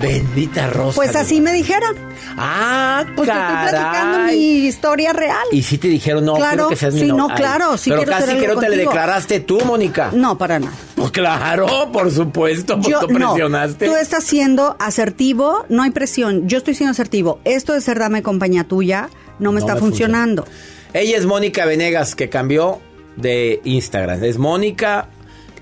bendita 0.00 0.68
Rosa. 0.68 0.96
Pues 0.96 1.16
así 1.16 1.40
me 1.40 1.52
dijeron. 1.52 1.96
Ah, 2.36 3.04
Pues 3.16 3.28
te 3.28 3.34
estoy 3.36 3.68
platicando 3.70 4.18
mi 4.32 4.66
historia 4.66 5.12
real. 5.12 5.46
Y 5.52 5.62
sí 5.62 5.78
te 5.78 5.88
dijeron, 5.88 6.24
no, 6.24 6.34
Claro, 6.34 6.50
quiero 6.56 6.68
que 6.68 6.76
seas 6.76 6.94
mi 6.94 7.00
sí, 7.00 7.06
no, 7.12 7.28
claro, 7.28 7.76
sí 7.78 7.90
Pero 7.90 8.02
quiero 8.04 8.18
casi 8.18 8.36
que 8.36 8.48
no 8.48 8.56
te 8.60 8.68
le 8.68 8.76
declaraste 8.76 9.40
tú, 9.40 9.58
Mónica. 9.64 10.10
No, 10.12 10.36
para 10.38 10.58
nada. 10.58 10.72
Pues 10.96 11.10
claro, 11.10 11.90
por 11.92 12.10
supuesto, 12.10 12.76
pues 12.76 12.88
Yo, 12.88 13.00
tú 13.00 13.18
no, 13.18 13.32
presionaste. 13.34 13.86
tú 13.86 13.96
estás 13.96 14.24
siendo 14.24 14.76
asertivo, 14.80 15.66
no 15.68 15.82
hay 15.82 15.90
presión. 15.90 16.48
Yo 16.48 16.58
estoy 16.58 16.74
siendo 16.74 16.92
asertivo. 16.92 17.38
Esto 17.44 17.74
de 17.74 17.80
ser 17.82 17.98
dame 17.98 18.22
compañía 18.22 18.64
tuya 18.64 19.10
no 19.38 19.52
me 19.52 19.60
No 19.60 19.66
está 19.66 19.74
me 19.74 19.80
funcionando. 19.80 20.46
Ella 20.94 21.18
es 21.18 21.26
Mónica 21.26 21.66
Venegas, 21.66 22.14
que 22.14 22.30
cambió 22.30 22.80
de 23.16 23.60
Instagram. 23.64 24.24
Es 24.24 24.38
Mónica 24.38 25.08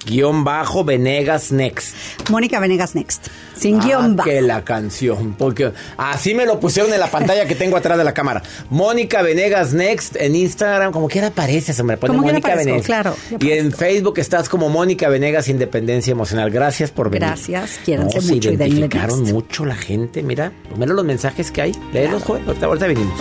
guion 0.07 0.45
bajo 0.45 0.85
Venegas 0.85 1.53
Next. 1.53 1.95
Mónica 2.31 2.61
Venegas 2.61 2.95
Next. 2.95 3.29
Sin 3.57 3.81
Ah, 3.81 3.85
guion 3.85 4.17
bajo. 4.17 4.29
que 4.29 4.43
la 4.43 4.65
canción, 4.65 5.35
porque 5.39 5.73
así 5.97 6.35
me 6.35 6.45
lo 6.45 6.59
pusieron 6.61 6.93
en 6.93 7.01
la 7.01 7.07
pantalla 7.11 7.47
que 7.47 7.55
tengo 7.55 7.77
atrás 7.77 7.97
de 7.97 8.05
la 8.05 8.13
cámara. 8.13 8.43
Mónica 8.69 9.23
Venegas 9.23 9.73
Next 9.73 10.17
en 10.17 10.35
Instagram, 10.35 10.93
como 10.93 11.09
quiera 11.09 11.29
apareces, 11.29 11.79
hombre, 11.81 11.97
pone 11.97 12.17
Mónica 12.17 12.55
Venegas. 12.57 12.85
claro, 12.85 13.17
Y 13.41 13.53
en 13.53 13.73
Facebook 13.73 14.19
estás 14.19 14.49
como 14.49 14.69
Mónica 14.69 15.09
Venegas 15.09 15.49
Independencia 15.49 16.11
Emocional. 16.11 16.51
Gracias 16.51 16.91
por 16.91 17.11
venir. 17.11 17.29
Gracias, 17.29 17.79
quiéranse 17.85 18.17
No, 18.17 18.23
se 18.23 18.35
mucho 18.35 18.51
denle 18.51 18.65
identificaron 18.67 19.23
mucho 19.23 19.65
la 19.65 19.77
gente, 19.77 20.23
mira, 20.23 20.53
mira 20.77 20.93
los 20.93 21.05
mensajes 21.05 21.51
que 21.51 21.63
hay. 21.63 21.73
Léelos, 21.93 22.23
joven, 22.25 22.43
ahorita, 22.47 22.67
ahorita 22.67 22.87
venimos. 22.89 23.21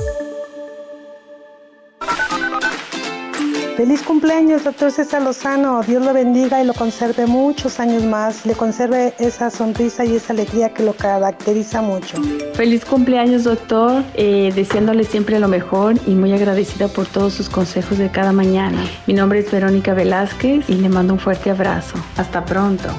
Feliz 3.77 4.01
cumpleaños, 4.01 4.63
doctor 4.63 4.91
César 4.91 5.21
Lozano. 5.21 5.81
Dios 5.81 6.03
lo 6.03 6.13
bendiga 6.13 6.61
y 6.61 6.65
lo 6.65 6.73
conserve 6.73 7.25
muchos 7.25 7.79
años 7.79 8.03
más. 8.03 8.45
Le 8.45 8.53
conserve 8.53 9.13
esa 9.17 9.49
sonrisa 9.49 10.03
y 10.05 10.15
esa 10.15 10.33
alegría 10.33 10.73
que 10.73 10.83
lo 10.83 10.93
caracteriza 10.93 11.81
mucho. 11.81 12.21
Feliz 12.53 12.83
cumpleaños, 12.83 13.45
doctor. 13.45 14.03
Eh, 14.15 14.51
deseándole 14.53 15.03
siempre 15.05 15.39
lo 15.39 15.47
mejor 15.47 15.95
y 16.05 16.11
muy 16.11 16.33
agradecida 16.33 16.89
por 16.89 17.07
todos 17.07 17.33
sus 17.33 17.49
consejos 17.49 17.97
de 17.97 18.09
cada 18.09 18.33
mañana. 18.33 18.83
Mi 19.07 19.13
nombre 19.13 19.39
es 19.39 19.49
Verónica 19.49 19.93
Velázquez 19.93 20.69
y 20.69 20.75
le 20.75 20.89
mando 20.89 21.13
un 21.13 21.19
fuerte 21.19 21.49
abrazo. 21.49 21.95
Hasta 22.17 22.43
pronto. 22.45 22.89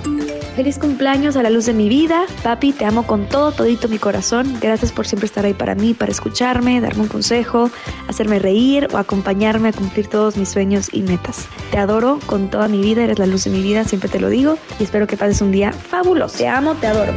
Feliz 0.54 0.78
cumpleaños 0.78 1.36
a 1.36 1.42
la 1.42 1.48
luz 1.48 1.64
de 1.64 1.72
mi 1.72 1.88
vida. 1.88 2.26
Papi, 2.42 2.72
te 2.72 2.84
amo 2.84 3.06
con 3.06 3.26
todo, 3.26 3.52
todito 3.52 3.88
mi 3.88 3.98
corazón. 3.98 4.58
Gracias 4.60 4.92
por 4.92 5.06
siempre 5.06 5.24
estar 5.24 5.46
ahí 5.46 5.54
para 5.54 5.74
mí, 5.74 5.94
para 5.94 6.12
escucharme, 6.12 6.78
darme 6.82 7.02
un 7.02 7.08
consejo, 7.08 7.70
hacerme 8.06 8.38
reír 8.38 8.86
o 8.92 8.98
acompañarme 8.98 9.70
a 9.70 9.72
cumplir 9.72 10.08
todos 10.08 10.36
mis 10.36 10.50
sueños 10.50 10.90
y 10.92 11.00
metas. 11.00 11.46
Te 11.70 11.78
adoro 11.78 12.18
con 12.26 12.50
toda 12.50 12.68
mi 12.68 12.82
vida, 12.82 13.02
eres 13.02 13.18
la 13.18 13.24
luz 13.24 13.44
de 13.44 13.50
mi 13.50 13.62
vida, 13.62 13.84
siempre 13.84 14.10
te 14.10 14.20
lo 14.20 14.28
digo 14.28 14.58
y 14.78 14.84
espero 14.84 15.06
que 15.06 15.16
pases 15.16 15.40
un 15.40 15.52
día 15.52 15.72
fabuloso. 15.72 16.36
Te 16.36 16.48
amo, 16.48 16.74
te 16.74 16.86
adoro. 16.86 17.14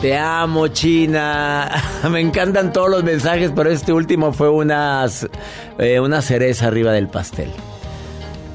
Te 0.00 0.16
amo, 0.16 0.68
China. 0.68 1.68
Me 2.10 2.20
encantan 2.20 2.72
todos 2.72 2.90
los 2.90 3.02
mensajes, 3.02 3.50
pero 3.56 3.70
este 3.70 3.92
último 3.92 4.32
fue 4.32 4.50
unas, 4.50 5.28
eh, 5.78 5.98
una 5.98 6.22
cereza 6.22 6.68
arriba 6.68 6.92
del 6.92 7.08
pastel. 7.08 7.50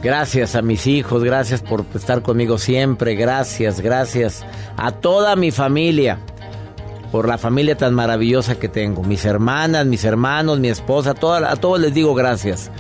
Gracias 0.02 0.56
a 0.56 0.62
mis 0.62 0.88
hijos, 0.88 1.26
gracias 1.26 1.62
por 1.62 1.86
estar 1.94 2.22
conmigo 2.22 2.58
siempre, 2.58 3.16
gracias, 3.16 3.82
gracias 3.82 4.46
a 4.78 4.92
toda 4.92 5.36
mi 5.36 5.52
familia, 5.52 6.20
por 7.12 7.28
la 7.28 7.38
familia 7.38 7.76
tan 7.76 7.94
maravillosa 7.94 8.58
que 8.58 8.70
tengo, 8.70 9.04
mis 9.04 9.26
hermanas, 9.26 9.86
mis 9.86 10.06
hermanos, 10.06 10.60
mi 10.60 10.70
esposa, 10.70 11.12
a 11.12 11.56
todos 11.56 11.80
les 11.82 11.94
digo 11.94 12.14
gracias. 12.14 12.72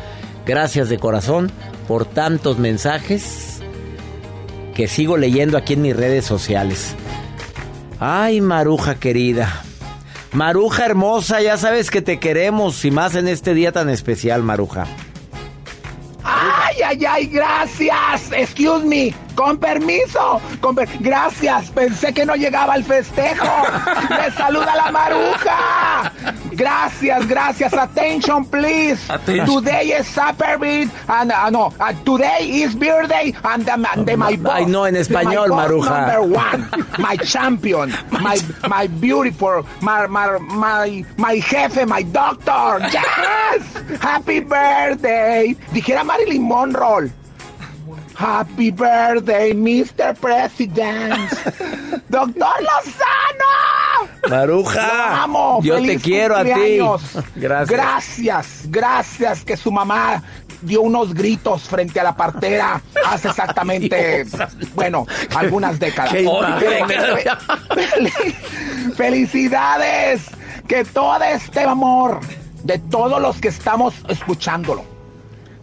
Gracias 0.46 0.88
de 0.88 0.98
corazón 0.98 1.52
por 1.90 2.06
tantos 2.06 2.58
mensajes 2.58 3.60
que 4.74 4.88
sigo 4.88 5.18
leyendo 5.18 5.58
aquí 5.58 5.74
en 5.74 5.82
mis 5.82 5.96
redes 5.96 6.26
sociales. 6.26 6.96
Ay, 8.00 8.40
Maruja 8.40 8.96
querida. 8.96 9.64
Maruja 10.32 10.86
hermosa, 10.86 11.42
ya 11.42 11.58
sabes 11.58 11.92
que 11.92 12.02
te 12.02 12.18
queremos 12.18 12.86
y 12.86 12.92
más 12.92 13.16
en 13.16 13.28
este 13.28 13.54
día 13.54 13.74
tan 13.74 13.90
especial, 13.90 14.42
Maruja. 14.42 14.88
¡Ay, 16.90 17.06
ay! 17.06 17.28
¡Gracias! 17.28 18.32
Excuse 18.32 18.84
me. 18.84 19.14
Con 19.36 19.60
permiso. 19.60 20.42
Con 20.60 20.74
per- 20.74 20.90
Gracias. 21.00 21.70
Pensé 21.70 22.12
que 22.12 22.26
no 22.26 22.36
llegaba 22.36 22.74
el 22.76 22.84
festejo. 22.84 23.46
¡Me 24.10 24.32
saluda 24.32 24.76
la 24.76 24.92
maruja! 24.92 26.12
Gracias, 26.60 27.26
gracias. 27.26 27.72
Attention, 27.72 28.44
please. 28.44 29.00
Attention. 29.10 29.48
Today 29.48 29.96
is 29.98 30.06
Saturday 30.08 30.88
and 31.08 31.32
uh, 31.32 31.50
no, 31.50 31.72
uh, 31.80 31.94
today 32.04 32.44
is 32.64 32.76
birthday 32.76 33.32
and, 33.46 33.64
and 33.70 34.06
the- 34.06 34.18
my 34.18 34.36
boss. 34.36 34.54
Ay, 34.60 34.66
no, 34.66 34.84
en 34.84 34.96
español, 34.96 35.48
my 35.56 35.68
Maruja. 35.68 35.88
Number 35.88 36.22
one, 36.36 36.62
my 37.00 37.16
champion, 37.24 37.94
my 38.12 38.38
my 38.68 38.88
beautiful, 38.88 39.64
my 39.82 40.06
my 40.08 40.38
my, 40.40 41.06
my 41.18 41.40
jefe, 41.40 41.86
my 41.88 42.02
doctor. 42.04 42.84
Yes, 42.92 43.64
happy 44.02 44.42
birthday. 44.42 45.56
Dijera 45.72 46.04
Marilyn 46.06 46.44
Monroe. 46.48 47.10
Happy 48.16 48.70
birthday, 48.70 49.54
Mr. 49.54 50.12
President. 50.20 51.30
Doctor 52.12 52.54
Lozano. 52.68 53.56
Maruja, 54.28 55.24
amo. 55.24 55.60
yo 55.64 55.82
te 55.82 55.98
quiero 55.98 56.36
a 56.36 56.44
ti. 56.44 56.80
Gracias. 57.36 57.70
Gracias, 57.70 58.62
gracias 58.66 59.46
que 59.46 59.56
su 59.56 59.72
mamá 59.72 60.22
dio 60.62 60.82
unos 60.82 61.14
gritos 61.14 61.64
frente 61.64 62.00
a 62.00 62.04
la 62.04 62.16
partera 62.16 62.82
hace 63.06 63.28
exactamente, 63.30 64.26
bueno, 64.76 65.06
algunas 65.36 65.80
décadas. 65.80 66.12
Fel- 66.12 66.26
Felicidades. 68.96 70.22
Que 70.68 70.84
todo 70.86 71.24
este 71.24 71.62
amor 71.64 72.20
de 72.64 72.78
todos 72.78 73.20
los 73.22 73.38
que 73.40 73.48
estamos 73.48 73.96
escuchándolo. 74.08 74.84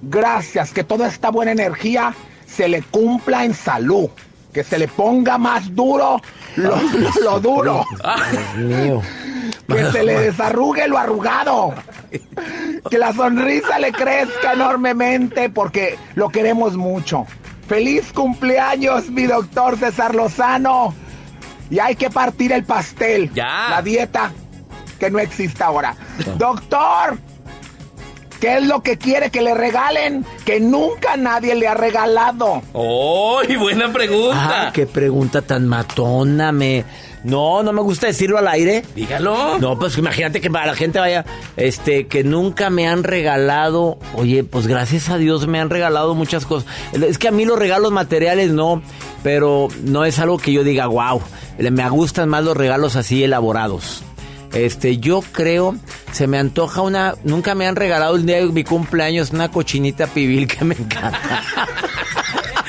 Gracias, 0.03 0.73
que 0.73 0.83
toda 0.83 1.07
esta 1.09 1.31
buena 1.31 1.53
energía 1.53 2.15
se 2.47 2.69
le 2.69 2.83
cumpla 2.83 3.45
en 3.45 3.55
salud. 3.55 4.09
Que 4.57 4.65
se 4.65 4.79
le 4.79 4.89
ponga 4.89 5.37
más 5.37 5.75
duro 5.75 6.19
lo, 6.57 6.71
lo- 6.81 7.11
lo 7.23 7.41
duro. 7.41 7.85
Dios 8.57 8.57
mío. 8.57 9.03
Que 9.69 9.85
se 9.93 10.03
le 10.03 10.19
desarrugue 10.21 10.89
lo 10.89 10.97
arrugado. 10.97 11.75
Que 12.91 12.99
la 12.99 13.13
sonrisa 13.13 13.79
le 13.79 13.93
crezca 13.93 14.55
enormemente 14.55 15.51
porque 15.51 15.99
lo 16.15 16.31
queremos 16.31 16.75
mucho. 16.77 17.27
Feliz 17.69 18.13
cumpleaños, 18.15 19.11
mi 19.11 19.25
doctor 19.27 19.77
César 19.79 20.15
Lozano. 20.15 20.95
Y 21.69 21.79
hay 21.81 21.97
que 21.97 22.09
partir 22.11 22.51
el 22.53 22.65
pastel. 22.65 23.31
Ya. 23.35 23.67
La 23.69 23.83
dieta 23.83 24.33
que 24.99 25.11
no 25.11 25.19
existe 25.19 25.63
ahora. 25.63 25.95
Doctor, 26.39 27.19
¿qué 28.47 28.59
es 28.59 28.63
lo 28.65 28.81
que 28.81 28.97
quiere 28.97 29.31
que 29.31 29.43
le 29.43 29.55
regalen? 29.55 30.25
Que 30.45 30.61
nunca 30.61 31.17
nadie 31.17 31.57
le 31.57 31.67
ha 31.67 31.75
regalado. 31.75 32.63
¡Uy, 32.73 33.57
buena 33.57 33.93
pregunta! 33.93 34.69
Ah, 34.69 34.71
qué 34.73 34.87
pregunta 34.87 35.43
tan 35.43 35.67
matona, 35.67 36.53
me... 36.53 36.85
No, 37.25 37.65
no 37.65 37.73
me 37.73 37.83
gusta 37.83 38.07
decirlo 38.07 38.39
al 38.39 38.47
aire. 38.47 38.85
Dígalo. 38.95 39.59
No, 39.59 39.77
pues 39.77 39.99
imagínate 39.99 40.41
que 40.41 40.49
para 40.49 40.67
la 40.67 40.75
gente 40.77 41.01
vaya, 41.01 41.25
este, 41.57 42.07
que 42.07 42.23
nunca 42.23 42.71
me 42.71 42.87
han 42.87 43.03
regalado. 43.03 43.99
Oye, 44.15 44.45
pues 44.45 44.69
gracias 44.69 45.09
a 45.09 45.19
Dios 45.19 45.49
me 45.49 45.59
han 45.59 45.69
regalado 45.69 46.15
muchas 46.15 46.47
cosas. 46.47 46.69
Es 46.93 47.19
que 47.19 47.27
a 47.27 47.33
mí 47.33 47.45
los 47.45 47.59
regalos 47.59 47.91
materiales 47.91 48.53
no, 48.53 48.81
pero 49.25 49.67
no 49.83 50.05
es 50.05 50.21
algo 50.21 50.39
que 50.39 50.53
yo 50.53 50.63
diga, 50.63 50.87
wow. 50.87 51.21
Me 51.59 51.89
gustan 51.89 52.29
más 52.29 52.45
los 52.45 52.57
regalos 52.57 52.95
así 52.95 53.25
elaborados. 53.25 54.05
Este, 54.57 54.97
yo 54.97 55.23
creo, 55.33 55.77
se 56.13 56.27
me 56.27 56.39
antoja 56.39 56.81
una, 56.81 57.15
nunca 57.25 57.55
me 57.55 57.67
han 57.67 57.77
regalado 57.77 58.17
el 58.17 58.25
día 58.25 58.37
de 58.37 58.47
mi 58.47 58.65
cumpleaños 58.65 59.31
una 59.31 59.51
cochinita 59.51 60.07
pibil 60.07 60.47
que 60.47 60.65
me 60.65 60.75
encanta. 60.75 61.43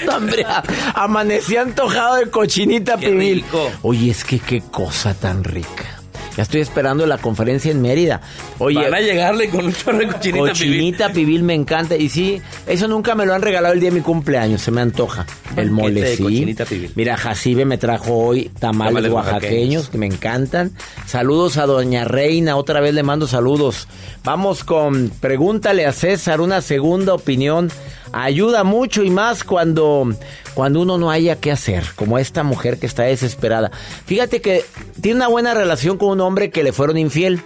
Hombre, 0.16 0.46
amanecí 0.94 1.56
antojado 1.56 2.16
de 2.16 2.30
cochinita 2.30 2.98
pibil. 2.98 3.46
Oye, 3.84 4.12
es 4.12 4.26
que 4.26 4.40
qué 4.40 4.62
cosa 4.62 5.14
tan 5.14 5.44
rica. 5.44 5.97
Ya 6.38 6.44
estoy 6.44 6.62
esperando 6.62 7.06
la 7.08 7.18
conferencia 7.18 7.72
en 7.72 7.82
Mérida. 7.82 8.22
Oye, 8.60 8.80
Van 8.80 8.94
a 8.94 9.00
llegarle 9.02 9.50
con 9.50 9.66
un 9.66 9.74
chorro 9.74 9.98
de 9.98 10.06
cochinita, 10.08 10.22
pibil. 10.30 10.50
cochinita 10.52 11.10
pibil 11.10 11.44
me 11.44 11.56
encanta. 11.56 11.96
Y 11.98 12.10
sí, 12.10 12.40
eso 12.68 12.88
nunca 12.88 13.16
me 13.16 13.26
lo 13.26 13.34
han 13.34 13.42
regalado 13.42 13.74
el 13.74 13.80
día 13.80 13.90
de 13.90 13.96
mi 13.96 14.02
cumpleaños. 14.02 14.62
Se 14.62 14.70
me 14.72 14.82
antoja. 14.82 15.26
El 15.56 15.72
mole, 15.72 16.00
de 16.02 16.16
sí. 16.16 16.24
cochinita 16.24 16.66
pibil. 16.66 16.92
Mira, 16.96 17.18
Jacibe 17.18 17.66
me 17.66 17.78
trajo 17.80 18.14
hoy 18.16 18.52
tamales, 18.60 18.94
Tamales 18.94 19.12
oaxaqueños, 19.12 19.42
oaxaqueños. 19.44 19.90
que 19.90 19.98
me 19.98 20.06
encantan. 20.06 20.72
Saludos 21.08 21.58
a 21.58 21.66
Doña 21.66 22.06
Reina. 22.06 22.56
Otra 22.56 22.80
vez 22.82 22.94
le 22.94 23.02
mando 23.02 23.26
saludos. 23.28 23.88
Vamos 24.24 24.64
con 24.64 25.10
Pregúntale 25.20 25.86
a 25.88 25.92
César 25.92 26.40
una 26.42 26.62
segunda 26.62 27.16
opinión. 27.16 27.72
Ayuda 28.12 28.64
mucho 28.64 29.04
y 29.04 29.10
más 29.10 29.44
cuando, 29.44 30.10
cuando 30.54 30.82
uno 30.82 30.98
no 30.98 31.12
haya 31.12 31.36
qué 31.36 31.52
hacer, 31.52 31.84
como 31.96 32.18
esta 32.18 32.44
mujer 32.44 32.80
que 32.80 32.86
está 32.86 33.04
desesperada. 33.04 33.72
Fíjate 34.06 34.42
que 34.42 34.64
tiene 35.02 35.18
una 35.18 35.28
buena 35.28 35.54
relación 35.54 35.98
con 35.98 36.10
un 36.10 36.22
hombre 36.22 36.50
que 36.50 36.64
le 36.64 36.74
fueron 36.74 36.98
infiel. 36.98 37.42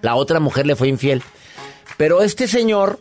La 0.00 0.16
otra 0.16 0.40
mujer 0.40 0.66
le 0.66 0.76
fue 0.76 0.88
infiel. 0.88 1.22
Pero 1.96 2.22
este 2.22 2.48
señor 2.48 3.00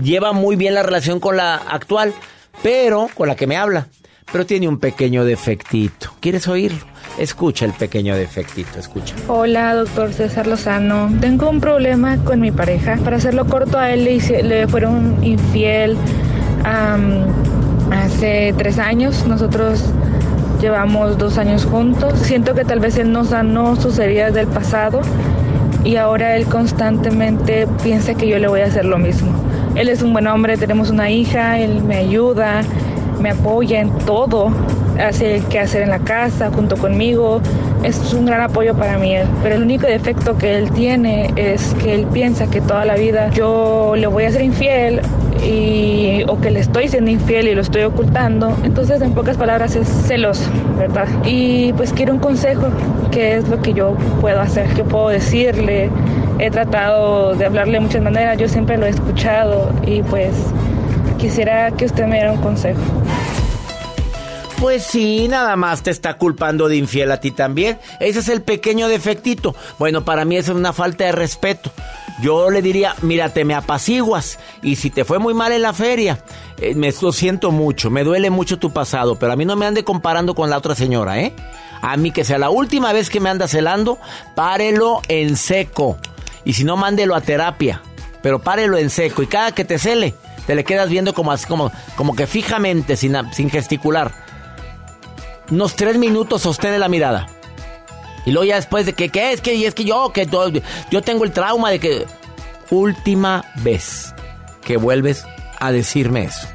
lleva 0.00 0.32
muy 0.32 0.56
bien 0.56 0.74
la 0.74 0.82
relación 0.82 1.20
con 1.20 1.36
la 1.36 1.56
actual, 1.56 2.14
pero 2.62 3.08
con 3.14 3.28
la 3.28 3.36
que 3.36 3.46
me 3.46 3.56
habla. 3.56 3.88
Pero 4.32 4.46
tiene 4.46 4.68
un 4.68 4.78
pequeño 4.78 5.24
defectito. 5.24 6.14
¿Quieres 6.20 6.48
oírlo? 6.48 6.93
Escucha 7.18 7.64
el 7.64 7.72
pequeño 7.72 8.16
defectito, 8.16 8.78
escucha. 8.78 9.14
Hola, 9.28 9.74
doctor 9.74 10.12
César 10.12 10.48
Lozano. 10.48 11.08
Tengo 11.20 11.48
un 11.48 11.60
problema 11.60 12.16
con 12.18 12.40
mi 12.40 12.50
pareja. 12.50 12.96
Para 13.04 13.16
hacerlo 13.16 13.46
corto, 13.46 13.78
a 13.78 13.92
él 13.92 14.04
le, 14.04 14.42
le 14.42 14.66
fueron 14.66 15.22
infiel 15.22 15.96
hace 17.92 18.52
tres 18.58 18.78
años. 18.80 19.26
Nosotros 19.26 19.84
llevamos 20.60 21.16
dos 21.16 21.38
años 21.38 21.64
juntos. 21.64 22.18
Siento 22.18 22.54
que 22.54 22.64
tal 22.64 22.80
vez 22.80 22.96
él 22.96 23.12
no 23.12 23.24
sanó 23.24 23.76
sus 23.76 23.98
heridas 24.00 24.34
del 24.34 24.48
pasado 24.48 25.00
y 25.84 25.96
ahora 25.96 26.36
él 26.36 26.46
constantemente 26.46 27.68
piensa 27.82 28.14
que 28.14 28.26
yo 28.26 28.38
le 28.40 28.48
voy 28.48 28.62
a 28.62 28.66
hacer 28.66 28.86
lo 28.86 28.98
mismo. 28.98 29.30
Él 29.76 29.88
es 29.88 30.02
un 30.02 30.12
buen 30.12 30.26
hombre, 30.26 30.56
tenemos 30.56 30.90
una 30.90 31.10
hija, 31.10 31.58
él 31.58 31.82
me 31.82 31.96
ayuda, 31.98 32.62
me 33.20 33.30
apoya 33.30 33.80
en 33.80 33.90
todo, 34.00 34.50
hace 35.00 35.36
el 35.36 35.44
que 35.44 35.60
hacer 35.60 35.82
en 35.82 35.90
la 35.90 36.00
casa 36.00 36.50
junto 36.50 36.76
conmigo, 36.76 37.40
es 37.82 38.12
un 38.14 38.26
gran 38.26 38.40
apoyo 38.40 38.74
para 38.74 38.98
mí. 38.98 39.14
Pero 39.42 39.56
el 39.56 39.62
único 39.62 39.86
defecto 39.86 40.36
que 40.36 40.56
él 40.56 40.70
tiene 40.70 41.32
es 41.36 41.74
que 41.74 41.94
él 41.94 42.06
piensa 42.12 42.46
que 42.48 42.60
toda 42.60 42.84
la 42.84 42.94
vida 42.94 43.30
yo 43.30 43.94
le 43.96 44.06
voy 44.06 44.24
a 44.24 44.30
ser 44.30 44.42
infiel 44.42 45.00
y, 45.42 46.24
o 46.28 46.40
que 46.40 46.50
le 46.50 46.60
estoy 46.60 46.88
siendo 46.88 47.10
infiel 47.10 47.48
y 47.48 47.54
lo 47.54 47.60
estoy 47.60 47.82
ocultando. 47.82 48.56
Entonces, 48.64 49.00
en 49.02 49.12
pocas 49.12 49.36
palabras, 49.36 49.76
es 49.76 49.88
celoso, 49.88 50.48
¿verdad? 50.78 51.06
Y 51.24 51.72
pues 51.74 51.92
quiero 51.92 52.14
un 52.14 52.20
consejo, 52.20 52.68
qué 53.10 53.36
es 53.36 53.48
lo 53.48 53.60
que 53.60 53.74
yo 53.74 53.96
puedo 54.20 54.40
hacer, 54.40 54.68
qué 54.74 54.84
puedo 54.84 55.08
decirle. 55.08 55.90
He 56.38 56.50
tratado 56.50 57.34
de 57.34 57.44
hablarle 57.44 57.74
de 57.74 57.80
muchas 57.80 58.02
maneras, 58.02 58.38
yo 58.38 58.48
siempre 58.48 58.76
lo 58.76 58.86
he 58.86 58.90
escuchado 58.90 59.70
y 59.86 60.02
pues 60.02 60.34
quisiera 61.18 61.70
que 61.70 61.84
usted 61.84 62.06
me 62.06 62.16
diera 62.16 62.32
un 62.32 62.40
consejo. 62.40 62.80
Pues 64.64 64.84
sí, 64.84 65.28
nada 65.28 65.56
más 65.56 65.82
te 65.82 65.90
está 65.90 66.14
culpando 66.14 66.68
de 66.68 66.76
infiel 66.76 67.12
a 67.12 67.20
ti 67.20 67.30
también. 67.30 67.78
Ese 68.00 68.20
es 68.20 68.30
el 68.30 68.40
pequeño 68.40 68.88
defectito. 68.88 69.54
Bueno, 69.78 70.06
para 70.06 70.24
mí 70.24 70.38
eso 70.38 70.52
es 70.52 70.56
una 70.56 70.72
falta 70.72 71.04
de 71.04 71.12
respeto. 71.12 71.70
Yo 72.22 72.48
le 72.48 72.62
diría, 72.62 72.96
mira, 73.02 73.28
te 73.28 73.44
me 73.44 73.52
apaciguas. 73.52 74.38
Y 74.62 74.76
si 74.76 74.88
te 74.88 75.04
fue 75.04 75.18
muy 75.18 75.34
mal 75.34 75.52
en 75.52 75.60
la 75.60 75.74
feria, 75.74 76.24
eh, 76.56 76.74
me 76.74 76.94
lo 76.98 77.12
siento 77.12 77.50
mucho, 77.50 77.90
me 77.90 78.04
duele 78.04 78.30
mucho 78.30 78.58
tu 78.58 78.72
pasado, 78.72 79.16
pero 79.16 79.34
a 79.34 79.36
mí 79.36 79.44
no 79.44 79.54
me 79.54 79.66
ande 79.66 79.84
comparando 79.84 80.34
con 80.34 80.48
la 80.48 80.56
otra 80.56 80.74
señora, 80.74 81.20
¿eh? 81.20 81.34
A 81.82 81.98
mí 81.98 82.10
que 82.10 82.24
sea 82.24 82.38
la 82.38 82.48
última 82.48 82.94
vez 82.94 83.10
que 83.10 83.20
me 83.20 83.28
anda 83.28 83.46
celando, 83.48 83.98
párelo 84.34 85.02
en 85.08 85.36
seco. 85.36 85.98
Y 86.46 86.54
si 86.54 86.64
no, 86.64 86.78
mándelo 86.78 87.14
a 87.14 87.20
terapia. 87.20 87.82
Pero 88.22 88.40
párelo 88.40 88.78
en 88.78 88.88
seco. 88.88 89.22
Y 89.22 89.26
cada 89.26 89.52
que 89.52 89.66
te 89.66 89.78
cele, 89.78 90.14
te 90.46 90.54
le 90.54 90.64
quedas 90.64 90.88
viendo 90.88 91.12
como 91.12 91.32
así, 91.32 91.44
como, 91.44 91.70
como 91.96 92.16
que 92.16 92.26
fijamente, 92.26 92.96
sin, 92.96 93.14
sin 93.34 93.50
gesticular 93.50 94.23
unos 95.50 95.76
tres 95.76 95.98
minutos 95.98 96.42
sostene 96.42 96.78
la 96.78 96.88
mirada. 96.88 97.28
Y 98.26 98.32
luego 98.32 98.46
ya 98.46 98.56
después 98.56 98.86
de 98.86 98.94
que, 98.94 99.10
¿qué 99.10 99.32
es 99.32 99.40
que? 99.40 99.54
Y 99.54 99.66
es 99.66 99.74
que 99.74 99.84
yo, 99.84 100.12
que 100.12 100.26
yo 100.90 101.02
tengo 101.02 101.24
el 101.24 101.32
trauma 101.32 101.70
de 101.70 101.78
que... 101.78 102.06
Última 102.70 103.44
vez 103.56 104.14
que 104.64 104.78
vuelves 104.78 105.26
a 105.60 105.70
decirme 105.70 106.24
eso. 106.24 106.48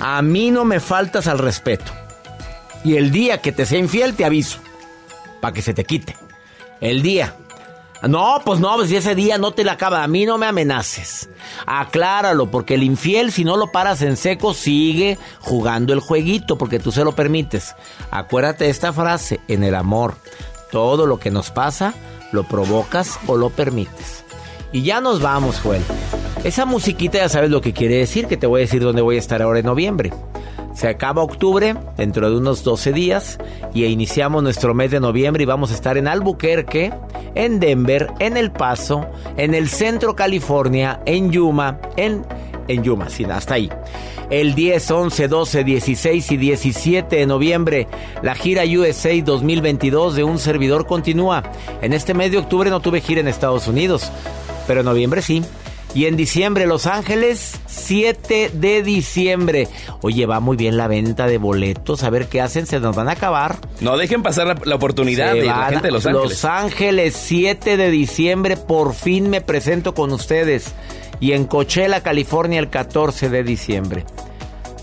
A 0.00 0.20
mí 0.20 0.50
no 0.50 0.64
me 0.64 0.80
faltas 0.80 1.28
al 1.28 1.38
respeto. 1.38 1.92
Y 2.84 2.96
el 2.96 3.10
día 3.10 3.40
que 3.40 3.52
te 3.52 3.64
sea 3.64 3.78
infiel 3.78 4.14
te 4.14 4.24
aviso. 4.24 4.58
Para 5.40 5.54
que 5.54 5.62
se 5.62 5.72
te 5.72 5.84
quite. 5.84 6.16
El 6.80 7.02
día. 7.02 7.34
No, 8.02 8.40
pues 8.44 8.60
no, 8.60 8.74
pues 8.76 8.88
si 8.88 8.96
ese 8.96 9.14
día 9.14 9.38
no 9.38 9.52
te 9.52 9.64
la 9.64 9.72
acaba. 9.72 10.02
A 10.02 10.08
mí 10.08 10.26
no 10.26 10.38
me 10.38 10.46
amenaces. 10.46 11.28
Acláralo, 11.66 12.50
porque 12.50 12.74
el 12.74 12.82
infiel, 12.82 13.32
si 13.32 13.44
no 13.44 13.56
lo 13.56 13.72
paras 13.72 14.02
en 14.02 14.16
seco, 14.16 14.54
sigue 14.54 15.18
jugando 15.40 15.92
el 15.92 16.00
jueguito, 16.00 16.58
porque 16.58 16.78
tú 16.78 16.92
se 16.92 17.04
lo 17.04 17.12
permites. 17.12 17.74
Acuérdate 18.10 18.64
de 18.64 18.70
esta 18.70 18.92
frase, 18.92 19.40
en 19.48 19.64
el 19.64 19.74
amor, 19.74 20.16
todo 20.70 21.06
lo 21.06 21.18
que 21.18 21.30
nos 21.30 21.50
pasa, 21.50 21.94
lo 22.32 22.44
provocas 22.44 23.18
o 23.26 23.36
lo 23.36 23.50
permites. 23.50 24.24
Y 24.72 24.82
ya 24.82 25.00
nos 25.00 25.22
vamos, 25.22 25.60
Joel. 25.60 25.82
Esa 26.44 26.64
musiquita 26.64 27.18
ya 27.18 27.28
sabes 27.28 27.50
lo 27.50 27.60
que 27.60 27.72
quiere 27.72 27.96
decir, 27.96 28.26
que 28.26 28.36
te 28.36 28.46
voy 28.46 28.60
a 28.60 28.64
decir 28.64 28.82
dónde 28.82 29.02
voy 29.02 29.16
a 29.16 29.20
estar 29.20 29.42
ahora 29.42 29.60
en 29.60 29.66
noviembre. 29.66 30.12
Se 30.76 30.88
acaba 30.88 31.22
octubre, 31.22 31.74
dentro 31.96 32.28
de 32.28 32.36
unos 32.36 32.62
12 32.62 32.92
días, 32.92 33.38
y 33.72 33.86
iniciamos 33.86 34.42
nuestro 34.42 34.74
mes 34.74 34.90
de 34.90 35.00
noviembre 35.00 35.42
y 35.42 35.46
vamos 35.46 35.70
a 35.70 35.74
estar 35.74 35.96
en 35.96 36.06
Albuquerque, 36.06 36.92
en 37.34 37.60
Denver, 37.60 38.08
en 38.18 38.36
El 38.36 38.52
Paso, 38.52 39.06
en 39.38 39.54
el 39.54 39.70
centro 39.70 40.14
California, 40.14 41.00
en 41.06 41.32
Yuma, 41.32 41.80
en, 41.96 42.26
en 42.68 42.82
Yuma, 42.82 43.08
sí, 43.08 43.24
hasta 43.24 43.54
ahí. 43.54 43.70
El 44.28 44.54
10, 44.54 44.90
11, 44.90 45.28
12, 45.28 45.64
16 45.64 46.32
y 46.32 46.36
17 46.36 47.16
de 47.16 47.26
noviembre, 47.26 47.86
la 48.22 48.34
gira 48.34 48.64
USA 48.64 49.14
2022 49.24 50.14
de 50.14 50.24
un 50.24 50.38
servidor 50.38 50.86
continúa. 50.86 51.42
En 51.80 51.94
este 51.94 52.12
mes 52.12 52.32
de 52.32 52.38
octubre 52.38 52.68
no 52.68 52.80
tuve 52.80 53.00
gira 53.00 53.22
en 53.22 53.28
Estados 53.28 53.66
Unidos, 53.66 54.12
pero 54.66 54.80
en 54.80 54.86
noviembre 54.86 55.22
sí. 55.22 55.42
Y 55.94 56.04
en 56.04 56.16
diciembre, 56.16 56.66
Los 56.66 56.86
Ángeles, 56.86 57.58
7 57.66 58.50
de 58.52 58.82
diciembre. 58.82 59.68
Oye, 60.02 60.26
va 60.26 60.40
muy 60.40 60.56
bien 60.56 60.76
la 60.76 60.88
venta 60.88 61.26
de 61.26 61.38
boletos. 61.38 62.02
A 62.02 62.10
ver 62.10 62.28
qué 62.28 62.42
hacen, 62.42 62.66
se 62.66 62.80
nos 62.80 62.94
van 62.94 63.08
a 63.08 63.12
acabar. 63.12 63.58
No 63.80 63.96
dejen 63.96 64.22
pasar 64.22 64.46
la, 64.46 64.56
la 64.64 64.74
oportunidad 64.74 65.32
Se 65.32 65.40
de 65.40 65.46
la 65.46 65.66
gente 65.70 65.86
de 65.86 65.92
Los 65.92 66.04
Ángeles. 66.04 66.30
Los 66.30 66.44
Ángeles, 66.44 67.16
7 67.16 67.76
de 67.78 67.90
diciembre, 67.90 68.56
por 68.58 68.94
fin 68.94 69.30
me 69.30 69.40
presento 69.40 69.94
con 69.94 70.12
ustedes. 70.12 70.74
Y 71.18 71.32
en 71.32 71.46
Coachella, 71.46 72.02
California, 72.02 72.58
el 72.58 72.68
14 72.68 73.30
de 73.30 73.42
diciembre. 73.42 74.04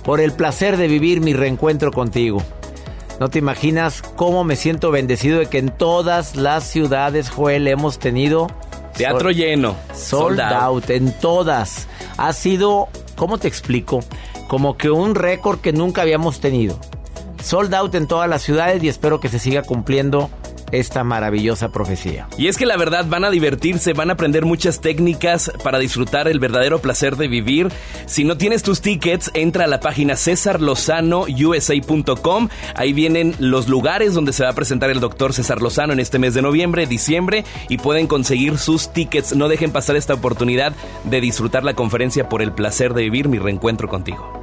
Por 0.04 0.20
el 0.20 0.34
placer 0.34 0.78
de 0.78 0.88
vivir 0.88 1.22
mi 1.22 1.34
reencuentro 1.34 1.92
contigo. 1.92 2.42
No 3.20 3.30
te 3.30 3.38
imaginas 3.40 4.02
cómo 4.02 4.44
me 4.44 4.56
siento 4.56 4.90
bendecido 4.90 5.40
de 5.40 5.46
que 5.46 5.60
en 5.60 5.70
todas 5.70 6.36
las 6.36 6.64
ciudades, 6.64 7.30
Joel, 7.30 7.68
hemos 7.68 8.00
tenido... 8.00 8.48
Teatro 8.96 9.32
lleno. 9.32 9.76
Sold 9.94 10.38
sold 10.38 10.42
out. 10.42 10.54
out 10.54 10.90
en 10.90 11.12
todas. 11.20 11.88
Ha 12.18 12.34
sido, 12.34 12.90
¿cómo 13.16 13.38
te 13.38 13.48
explico? 13.48 14.02
Como 14.48 14.78
que 14.78 14.92
un 14.92 15.16
récord 15.16 15.60
que 15.60 15.74
nunca 15.74 16.02
habíamos 16.02 16.40
tenido. 16.40 16.80
Sold 17.44 17.74
out 17.74 17.96
en 17.96 18.08
todas 18.08 18.30
las 18.30 18.42
ciudades 18.42 18.84
y 18.84 18.88
espero 18.88 19.20
que 19.20 19.30
se 19.30 19.40
siga 19.40 19.64
cumpliendo 19.64 20.30
esta 20.74 21.04
maravillosa 21.04 21.72
profecía. 21.72 22.28
Y 22.38 22.48
es 22.48 22.58
que 22.58 22.66
la 22.66 22.78
verdad 22.78 23.06
van 23.08 23.24
a 23.24 23.30
divertirse, 23.30 23.94
van 23.94 24.10
a 24.10 24.14
aprender 24.14 24.44
muchas 24.46 24.82
técnicas 24.82 25.52
para 25.64 25.78
disfrutar 25.80 26.28
el 26.28 26.40
verdadero 26.40 26.80
placer 26.80 27.16
de 27.16 27.28
vivir. 27.28 27.70
Si 28.06 28.24
no 28.24 28.38
tienes 28.38 28.64
tus 28.64 28.82
tickets, 28.82 29.30
entra 29.34 29.66
a 29.66 29.68
la 29.68 29.80
página 29.80 30.16
cesarlozanousa.com. 30.16 32.50
Ahí 32.76 32.94
vienen 32.94 33.36
los 33.40 33.70
lugares 33.70 34.16
donde 34.16 34.34
se 34.34 34.44
va 34.44 34.50
a 34.50 34.56
presentar 34.56 34.90
el 34.90 35.00
doctor 35.00 35.32
César 35.34 35.62
Lozano 35.62 35.94
en 35.94 36.00
este 36.00 36.18
mes 36.20 36.34
de 36.34 36.42
noviembre, 36.42 36.88
diciembre 36.88 37.46
y 37.70 37.78
pueden 37.78 38.08
conseguir 38.08 38.58
sus 38.58 38.92
tickets. 38.92 39.36
No 39.36 39.48
dejen 39.48 39.72
pasar 39.72 39.96
esta 39.96 40.16
oportunidad 40.16 40.74
de 41.04 41.22
disfrutar 41.22 41.64
la 41.64 41.76
conferencia 41.76 42.28
por 42.30 42.42
el 42.42 42.52
placer 42.52 42.94
de 42.94 43.04
vivir 43.04 43.30
mi 43.30 43.38
reencuentro 43.38 43.88
contigo. 43.88 44.43